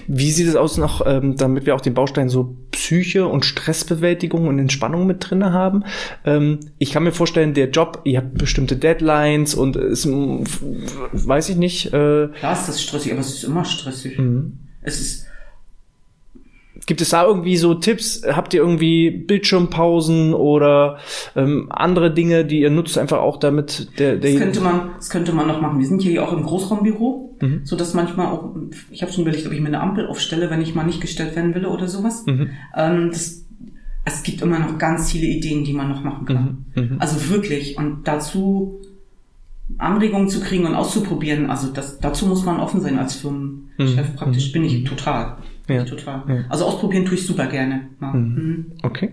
Wie 0.08 0.32
sieht 0.32 0.48
es 0.48 0.56
aus 0.56 0.78
noch, 0.78 1.06
ähm, 1.06 1.36
damit 1.36 1.68
wir 1.68 1.76
auch 1.76 1.82
den 1.82 1.94
Baustein 1.94 2.28
so 2.28 2.58
Psyche 2.72 3.28
und 3.28 3.46
Stressbewältigung 3.46 4.48
und 4.48 4.58
Entspannung 4.58 5.06
mit 5.06 5.30
drinne 5.30 5.54
haben? 5.54 5.84
Ähm, 6.26 6.60
ich 6.80 6.92
kann 6.92 7.04
mir 7.04 7.12
vorstellen, 7.12 7.54
der 7.54 7.70
Job, 7.70 8.02
ihr 8.04 8.18
habt 8.18 8.36
bestimmte 8.36 8.78
Deadlines 8.78 9.54
und 9.54 9.76
es, 9.76 10.08
weiß 10.08 11.50
ich 11.50 11.58
nicht. 11.58 11.88
Äh, 11.88 12.30
Klar 12.30 12.54
ist 12.54 12.68
das 12.68 12.82
stressig, 12.82 13.12
aber 13.12 13.22
es 13.22 13.36
ist 13.36 13.44
immer 13.44 13.64
stressig. 13.64 14.18
Mhm. 14.18 14.60
Es 14.82 15.00
ist 15.00 15.28
Gibt 16.88 17.02
es 17.02 17.10
da 17.10 17.26
irgendwie 17.26 17.58
so 17.58 17.74
Tipps? 17.74 18.22
Habt 18.26 18.54
ihr 18.54 18.62
irgendwie 18.62 19.12
Bildschirmpausen 19.12 20.34
oder 20.34 21.00
ähm, 21.36 21.68
andere 21.70 22.14
Dinge, 22.14 22.46
die 22.46 22.62
ihr 22.62 22.70
nutzt, 22.70 22.98
einfach 22.98 23.20
auch 23.20 23.38
damit 23.38 24.00
der, 24.00 24.16
der 24.16 24.32
das 24.32 24.42
könnte 24.42 24.62
man, 24.62 24.90
das 24.96 25.10
könnte 25.10 25.34
man 25.34 25.48
noch 25.48 25.60
machen. 25.60 25.80
Wir 25.80 25.86
sind 25.86 26.02
hier 26.02 26.24
auch 26.24 26.32
im 26.32 26.44
Großraumbüro, 26.44 27.36
mhm. 27.42 27.62
so 27.66 27.76
dass 27.76 27.94
manchmal 27.94 28.28
auch, 28.28 28.56
ich 28.90 29.02
habe 29.02 29.12
schon 29.12 29.24
überlegt, 29.24 29.46
ob 29.46 29.52
ich 29.52 29.60
mir 29.60 29.68
eine 29.68 29.82
Ampel 29.82 30.08
aufstelle, 30.08 30.50
wenn 30.50 30.62
ich 30.62 30.76
mal 30.76 30.86
nicht 30.86 31.02
gestellt 31.02 31.36
werden 31.36 31.54
will 31.54 31.66
oder 31.66 31.90
sowas. 31.90 32.26
Mhm. 32.26 32.52
Ähm, 32.74 33.10
das, 33.12 33.44
es 34.06 34.24
gibt 34.24 34.42
immer 34.42 34.58
noch 34.58 34.78
ganz 34.78 35.12
viele 35.12 35.28
Ideen, 35.28 35.66
die 35.66 35.74
man 35.74 35.90
noch 35.90 36.06
machen 36.06 36.26
kann. 36.26 36.66
Mhm. 36.74 36.84
mhm. 36.84 36.96
Also 37.00 37.30
wirklich. 37.30 37.78
Und 37.78 38.08
dazu 38.08 38.80
Anregungen 39.78 40.30
zu 40.30 40.40
kriegen 40.40 40.66
und 40.66 40.76
auszuprobieren, 40.76 41.50
also 41.50 41.68
das, 41.68 42.00
dazu 42.00 42.28
muss 42.28 42.46
man 42.46 42.62
offen 42.62 42.80
sein 42.80 42.98
als 42.98 43.16
Firmenchef. 43.16 44.10
Mhm. 44.10 44.16
Praktisch 44.16 44.54
bin 44.54 44.64
ich 44.64 44.80
mhm. 44.80 44.86
total. 44.86 45.36
Ja. 45.68 45.84
Total. 45.84 46.24
Ja. 46.28 46.46
Also 46.50 46.66
ausprobieren 46.66 47.06
tue 47.06 47.16
ich 47.16 47.26
super 47.26 47.48
gerne. 47.48 47.90
Ja. 48.02 48.14
Mhm. 48.14 48.36
mhm. 48.36 48.66
Okay. 48.84 49.12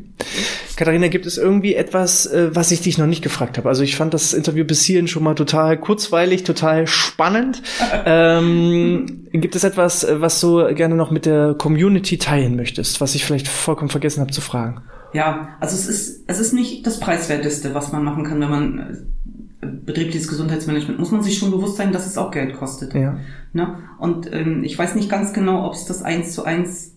Katharina, 0.76 1.08
gibt 1.08 1.26
es 1.26 1.38
irgendwie 1.38 1.74
etwas, 1.74 2.26
äh, 2.26 2.54
was 2.54 2.70
ich 2.70 2.80
dich 2.80 2.98
noch 2.98 3.06
nicht 3.06 3.22
gefragt 3.22 3.58
habe? 3.58 3.68
Also 3.68 3.82
ich 3.82 3.96
fand 3.96 4.12
das 4.14 4.32
Interview 4.32 4.64
bis 4.64 4.82
hierhin 4.82 5.06
schon 5.06 5.22
mal 5.22 5.34
total 5.34 5.78
kurzweilig, 5.78 6.44
total 6.44 6.86
spannend. 6.86 7.62
ähm, 8.06 9.28
gibt 9.32 9.54
es 9.56 9.64
etwas, 9.64 10.04
äh, 10.04 10.20
was 10.20 10.40
du 10.40 10.74
gerne 10.74 10.96
noch 10.96 11.10
mit 11.10 11.26
der 11.26 11.54
Community 11.54 12.18
teilen 12.18 12.56
möchtest, 12.56 13.00
was 13.00 13.14
ich 13.14 13.24
vielleicht 13.24 13.48
vollkommen 13.48 13.90
vergessen 13.90 14.20
habe 14.20 14.32
zu 14.32 14.40
fragen? 14.40 14.82
Ja, 15.12 15.56
also 15.60 15.76
es 15.76 15.86
ist, 15.86 16.24
es 16.26 16.40
ist 16.40 16.52
nicht 16.52 16.84
das 16.86 16.98
Preiswerteste, 16.98 17.72
was 17.72 17.92
man 17.92 18.02
machen 18.02 18.24
kann, 18.24 18.40
wenn 18.40 18.50
man 18.50 18.78
äh, 18.78 19.23
betriebliches 19.64 20.28
Gesundheitsmanagement, 20.28 20.98
muss 20.98 21.10
man 21.10 21.22
sich 21.22 21.38
schon 21.38 21.50
bewusst 21.50 21.76
sein, 21.76 21.92
dass 21.92 22.06
es 22.06 22.18
auch 22.18 22.30
Geld 22.30 22.54
kostet. 22.54 22.94
Ja. 22.94 23.18
Ne? 23.52 23.78
Und 23.98 24.32
ähm, 24.32 24.64
ich 24.64 24.78
weiß 24.78 24.94
nicht 24.94 25.08
ganz 25.08 25.32
genau, 25.32 25.66
ob 25.66 25.74
es 25.74 25.84
das 25.86 26.02
eins 26.02 26.32
zu 26.32 26.44
eins, 26.44 26.92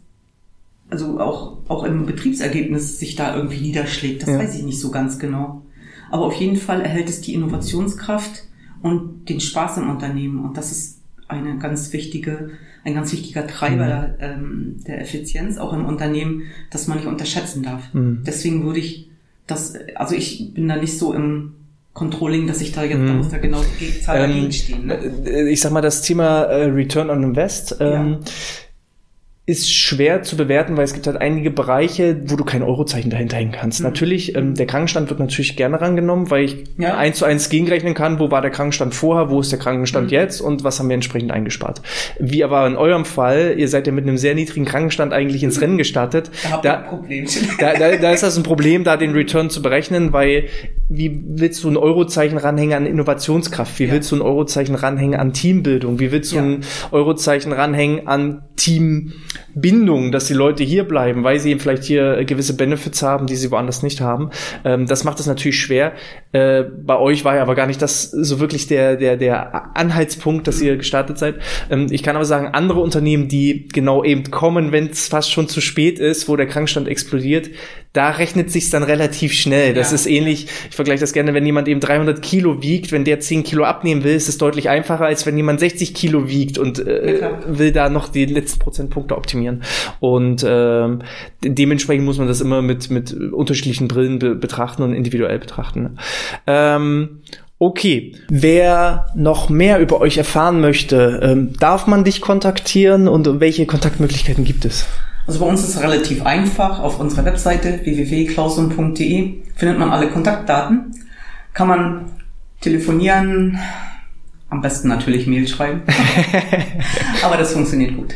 also 0.90 1.20
auch, 1.20 1.58
auch 1.68 1.84
im 1.84 2.06
Betriebsergebnis 2.06 3.00
sich 3.00 3.16
da 3.16 3.36
irgendwie 3.36 3.62
niederschlägt. 3.62 4.24
Das 4.24 4.30
ja. 4.30 4.40
weiß 4.40 4.56
ich 4.56 4.64
nicht 4.64 4.80
so 4.80 4.92
ganz 4.92 5.20
genau. 5.20 5.64
Aber 6.10 6.26
auf 6.26 6.34
jeden 6.36 6.58
Fall 6.58 6.82
erhält 6.82 7.10
es 7.10 7.22
die 7.22 7.34
Innovationskraft 7.34 8.44
und 8.82 9.30
den 9.30 9.40
Spaß 9.40 9.78
im 9.78 9.90
Unternehmen. 9.90 10.44
Und 10.44 10.58
das 10.58 10.72
ist 10.72 11.02
eine 11.28 11.58
ganz 11.58 11.92
wichtige, 11.94 12.52
ein 12.84 12.94
ganz 12.94 13.12
wichtiger 13.12 13.48
Treiber 13.48 14.08
mhm. 14.08 14.16
ähm, 14.20 14.76
der 14.88 15.02
Effizienz 15.02 15.58
auch 15.58 15.74
im 15.74 15.86
Unternehmen, 15.86 16.44
dass 16.70 16.88
man 16.88 16.98
nicht 16.98 17.08
unterschätzen 17.08 17.64
darf. 17.64 17.94
Mhm. 17.94 18.24
Deswegen 18.26 18.64
würde 18.64 18.80
ich 18.80 19.10
das, 19.46 19.76
also 19.96 20.16
ich 20.16 20.54
bin 20.54 20.68
da 20.68 20.76
nicht 20.76 20.98
so 20.98 21.14
im 21.14 21.54
Controlling, 21.98 22.46
dass 22.46 22.62
ich 22.62 22.72
da 22.72 22.84
jetzt, 22.84 23.00
mhm. 23.00 23.08
da 23.08 23.14
muss 23.14 23.30
da 23.30 23.38
genau 23.40 23.62
die 23.80 24.00
Zahl 24.00 24.30
ähm, 24.30 24.52
stehen. 24.52 24.86
Ne? 24.86 25.00
Äh, 25.26 25.50
ich 25.50 25.62
sag 25.62 25.72
mal, 25.72 25.82
das 25.82 26.04
Thema 26.04 26.44
äh, 26.44 26.66
Return 26.66 27.10
on 27.10 27.24
Invest, 27.24 27.78
ähm, 27.80 28.18
ja 28.22 28.30
ist 29.50 29.74
schwer 29.74 30.24
zu 30.24 30.36
bewerten, 30.36 30.76
weil 30.76 30.84
es 30.84 30.94
gibt 30.94 31.08
halt 31.08 31.16
einige 31.22 31.50
Bereiche, 31.50 32.22
wo 32.26 32.36
du 32.36 32.44
kein 32.44 32.62
Eurozeichen 32.62 33.10
dahinter 33.10 33.38
hängen 33.38 33.54
kannst. 33.54 33.80
Mhm. 33.80 33.86
Natürlich, 33.86 34.36
ähm, 34.36 34.56
der 34.56 34.66
Krankenstand 34.66 35.10
wird 35.10 35.22
natürlich 35.22 35.56
gerne 35.56 35.80
rangenommen, 35.80 36.30
weil 36.30 36.44
ich 36.44 36.66
ja. 36.78 36.98
eins 36.98 37.20
zu 37.20 37.26
eins 37.26 37.48
gegenrechnen 37.48 37.94
kann, 37.94 38.20
wo 38.20 38.30
war 38.30 38.42
der 38.42 38.52
Krankenstand 38.52 38.94
vorher, 38.94 39.30
wo 39.30 39.40
ist 39.40 39.50
der 39.54 39.58
Krankenstand 39.60 40.08
mhm. 40.08 40.14
jetzt 40.14 40.42
und 40.42 40.66
was 40.66 40.80
haben 40.80 40.90
wir 40.90 40.96
entsprechend 40.96 41.32
eingespart. 41.32 41.82
Wie 42.20 42.44
aber 42.44 42.68
in 42.68 42.76
eurem 42.76 43.06
Fall, 43.06 43.56
ihr 43.58 43.70
seid 43.70 43.88
ja 43.88 43.94
mit 43.94 44.04
einem 44.04 44.18
sehr 44.18 44.36
niedrigen 44.36 44.66
Krankenstand 44.66 45.14
eigentlich 45.14 45.44
ins 45.44 45.62
Rennen 45.62 45.78
gestartet. 45.78 46.30
Da, 46.44 46.58
da, 46.62 47.00
da, 47.60 47.74
da, 47.74 47.96
da 47.96 48.12
ist 48.12 48.24
das 48.24 48.36
ein 48.36 48.44
Problem, 48.44 48.84
da 48.84 48.98
den 48.98 49.14
Return 49.14 49.50
zu 49.50 49.62
berechnen, 49.62 50.12
weil 50.12 50.50
wie 50.90 51.24
willst 51.26 51.64
du 51.64 51.70
ein 51.70 51.78
Eurozeichen 51.78 52.38
ranhängen 52.38 52.74
an 52.74 52.86
Innovationskraft? 52.86 53.80
Wie 53.80 53.86
ja. 53.86 53.94
willst 53.94 54.12
du 54.12 54.18
ein 54.18 54.22
Eurozeichen 54.22 54.76
ranhängen 54.76 55.18
an 55.18 55.32
Teambildung? 55.32 56.00
Wie 56.00 56.12
willst 56.12 56.34
du 56.34 56.36
ja. 56.36 56.42
ein 56.42 56.66
Eurozeichen 56.92 57.54
ranhängen 57.54 58.08
an 58.08 58.44
Team 58.58 59.14
Bindung, 59.54 60.12
dass 60.12 60.26
die 60.26 60.34
Leute 60.34 60.64
hier 60.64 60.84
bleiben, 60.84 61.24
weil 61.24 61.40
sie 61.40 61.52
eben 61.52 61.60
vielleicht 61.60 61.84
hier 61.84 62.24
gewisse 62.26 62.56
Benefits 62.56 63.02
haben, 63.02 63.28
die 63.28 63.36
sie 63.36 63.52
woanders 63.52 63.84
nicht 63.84 64.02
haben. 64.02 64.30
Ähm, 64.64 64.86
das 64.86 65.04
macht 65.04 65.20
es 65.20 65.28
natürlich 65.28 65.60
schwer. 65.60 65.94
Äh, 66.32 66.64
bei 66.64 66.98
euch 66.98 67.26
war 67.26 67.36
ja 67.36 67.42
aber 67.42 67.56
gar 67.56 67.68
nicht 67.68 67.82
das 67.82 68.12
so 68.12 68.40
wirklich 68.40 68.68
der, 68.68 68.96
der, 68.96 69.18
der 69.18 69.76
Anhaltspunkt, 69.76 70.48
dass 70.48 70.62
ihr 70.62 70.78
gestartet 70.78 71.18
seid. 71.18 71.36
Ähm, 71.70 71.88
ich 71.90 72.04
kann 72.04 72.16
aber 72.16 72.26
sagen, 72.26 72.48
andere 72.48 72.80
Unternehmen, 72.80 73.28
die 73.28 73.68
genau 73.68 74.04
eben 74.04 74.30
kommen, 74.30 74.72
wenn 74.72 74.90
es 74.90 75.08
fast 75.08 75.32
schon 75.32 75.48
zu 75.48 75.62
spät 75.62 76.00
ist, 76.00 76.28
wo 76.28 76.36
der 76.36 76.48
Krankstand 76.48 76.88
explodiert, 76.88 77.50
da 77.98 78.12
rechnet 78.12 78.52
sich's 78.52 78.70
dann 78.70 78.84
relativ 78.84 79.34
schnell. 79.34 79.74
Das 79.74 79.90
ja. 79.90 79.96
ist 79.96 80.06
ähnlich, 80.06 80.48
ich 80.70 80.76
vergleiche 80.76 81.02
das 81.02 81.14
gerne, 81.14 81.34
wenn 81.34 81.44
jemand 81.44 81.68
eben 81.68 81.80
300 81.80 82.22
Kilo 82.22 82.62
wiegt, 82.62 82.92
wenn 82.92 83.04
der 83.04 83.20
10 83.20 83.44
Kilo 83.44 83.64
abnehmen 83.64 84.04
will, 84.04 84.14
ist 84.14 84.30
es 84.30 84.38
deutlich 84.38 84.70
einfacher, 84.70 85.06
als 85.06 85.26
wenn 85.26 85.36
jemand 85.36 85.60
60 85.60 85.96
Kilo 85.96 86.30
wiegt 86.30 86.60
und 86.60 86.78
äh, 86.78 87.32
will 87.48 87.72
da 87.72 87.90
noch 87.90 88.10
die 88.10 88.26
letzten 88.26 88.60
Prozentpunkte 88.60 89.18
optimieren. 89.18 89.64
Und 90.00 90.44
äh, 90.44 90.88
dementsprechend 91.44 92.06
muss 92.06 92.20
man 92.20 92.28
das 92.28 92.40
immer 92.40 92.62
mit, 92.62 92.92
mit 92.92 93.14
unterschiedlichen 93.14 93.88
Brillen 93.88 94.20
be 94.20 94.36
betrachten 94.36 94.84
und 94.84 94.94
individuell 94.94 95.40
betrachten. 95.40 95.98
Ähm, 96.46 97.22
Okay, 97.60 98.14
wer 98.30 99.08
noch 99.16 99.50
mehr 99.50 99.80
über 99.80 100.00
euch 100.00 100.20
erfahren 100.20 100.62
möchte, 100.62 101.20
ähm, 101.24 101.54
darf 101.60 101.88
man 101.88 102.04
dich 102.04 102.22
kontaktieren 102.22 103.08
und 103.08 103.40
welche 103.40 103.66
Kontaktmöglichkeiten 103.66 104.44
gibt 104.44 104.64
es? 104.64 104.86
Also 105.28 105.42
bei 105.42 105.46
uns 105.46 105.62
ist 105.62 105.76
es 105.76 105.82
relativ 105.82 106.26
einfach. 106.26 106.80
Auf 106.80 107.00
unserer 107.00 107.26
Webseite 107.26 107.82
www.klausum.de 107.84 109.34
findet 109.56 109.78
man 109.78 109.92
alle 109.92 110.10
Kontaktdaten. 110.10 110.96
Kann 111.54 111.68
man 111.68 112.12
telefonieren, 112.62 113.60
am 114.50 114.62
besten 114.62 114.88
natürlich 114.88 115.28
Mail 115.28 115.48
schreiben. 115.48 115.82
Aber 117.24 117.36
das 117.36 117.52
funktioniert 117.52 117.96
gut. 117.96 118.16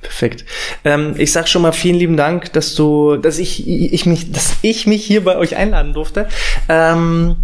Perfekt. 0.00 0.44
Ähm, 0.84 1.14
ich 1.16 1.32
sag 1.32 1.48
schon 1.48 1.62
mal 1.62 1.72
vielen 1.72 1.96
lieben 1.96 2.16
Dank, 2.16 2.52
dass 2.52 2.74
du, 2.74 3.16
dass 3.16 3.38
ich, 3.38 3.66
ich 3.66 4.06
mich, 4.06 4.30
dass 4.32 4.56
ich 4.62 4.86
mich 4.86 5.04
hier 5.04 5.24
bei 5.24 5.36
euch 5.36 5.56
einladen 5.56 5.92
durfte. 5.92 6.28
Ähm, 6.68 7.36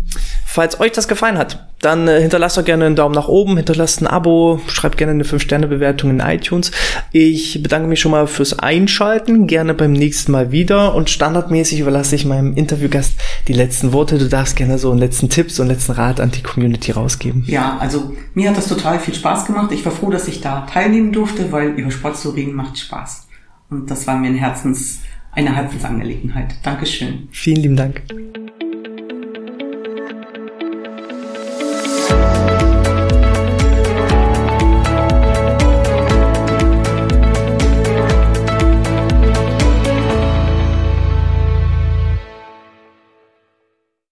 Falls 0.54 0.78
euch 0.78 0.92
das 0.92 1.08
gefallen 1.08 1.36
hat, 1.36 1.66
dann 1.80 2.06
äh, 2.06 2.20
hinterlasst 2.20 2.56
doch 2.56 2.64
gerne 2.64 2.86
einen 2.86 2.94
Daumen 2.94 3.12
nach 3.12 3.26
oben, 3.26 3.56
hinterlasst 3.56 4.00
ein 4.00 4.06
Abo, 4.06 4.60
schreibt 4.68 4.96
gerne 4.98 5.10
eine 5.10 5.24
5-Sterne-Bewertung 5.24 6.10
in 6.10 6.20
iTunes. 6.20 6.70
Ich 7.10 7.60
bedanke 7.60 7.88
mich 7.88 7.98
schon 7.98 8.12
mal 8.12 8.28
fürs 8.28 8.56
Einschalten, 8.60 9.48
gerne 9.48 9.74
beim 9.74 9.90
nächsten 9.90 10.30
Mal 10.30 10.52
wieder 10.52 10.94
und 10.94 11.10
standardmäßig 11.10 11.80
überlasse 11.80 12.14
ich 12.14 12.24
meinem 12.24 12.54
Interviewgast 12.54 13.14
die 13.48 13.52
letzten 13.52 13.92
Worte. 13.92 14.16
Du 14.16 14.28
darfst 14.28 14.54
gerne 14.54 14.78
so 14.78 14.92
einen 14.92 15.00
letzten 15.00 15.28
Tipp, 15.28 15.50
so 15.50 15.64
einen 15.64 15.72
letzten 15.72 15.90
Rat 15.90 16.20
an 16.20 16.30
die 16.30 16.44
Community 16.44 16.92
rausgeben. 16.92 17.42
Ja, 17.48 17.76
also 17.80 18.14
mir 18.34 18.50
hat 18.50 18.56
das 18.56 18.68
total 18.68 19.00
viel 19.00 19.14
Spaß 19.14 19.46
gemacht. 19.46 19.72
Ich 19.72 19.84
war 19.84 19.90
froh, 19.90 20.10
dass 20.10 20.28
ich 20.28 20.40
da 20.40 20.68
teilnehmen 20.72 21.10
durfte, 21.10 21.50
weil 21.50 21.70
über 21.70 21.90
Sport 21.90 22.16
zu 22.16 22.30
reden 22.30 22.54
macht 22.54 22.78
Spaß. 22.78 23.26
Und 23.70 23.90
das 23.90 24.06
war 24.06 24.16
mir 24.16 24.28
ein 24.28 24.36
Herzens, 24.36 25.00
eine 25.32 25.52
Herzensangelegenheit. 25.52 26.54
Dankeschön. 26.62 27.26
Vielen 27.32 27.60
lieben 27.60 27.76
Dank. 27.76 28.02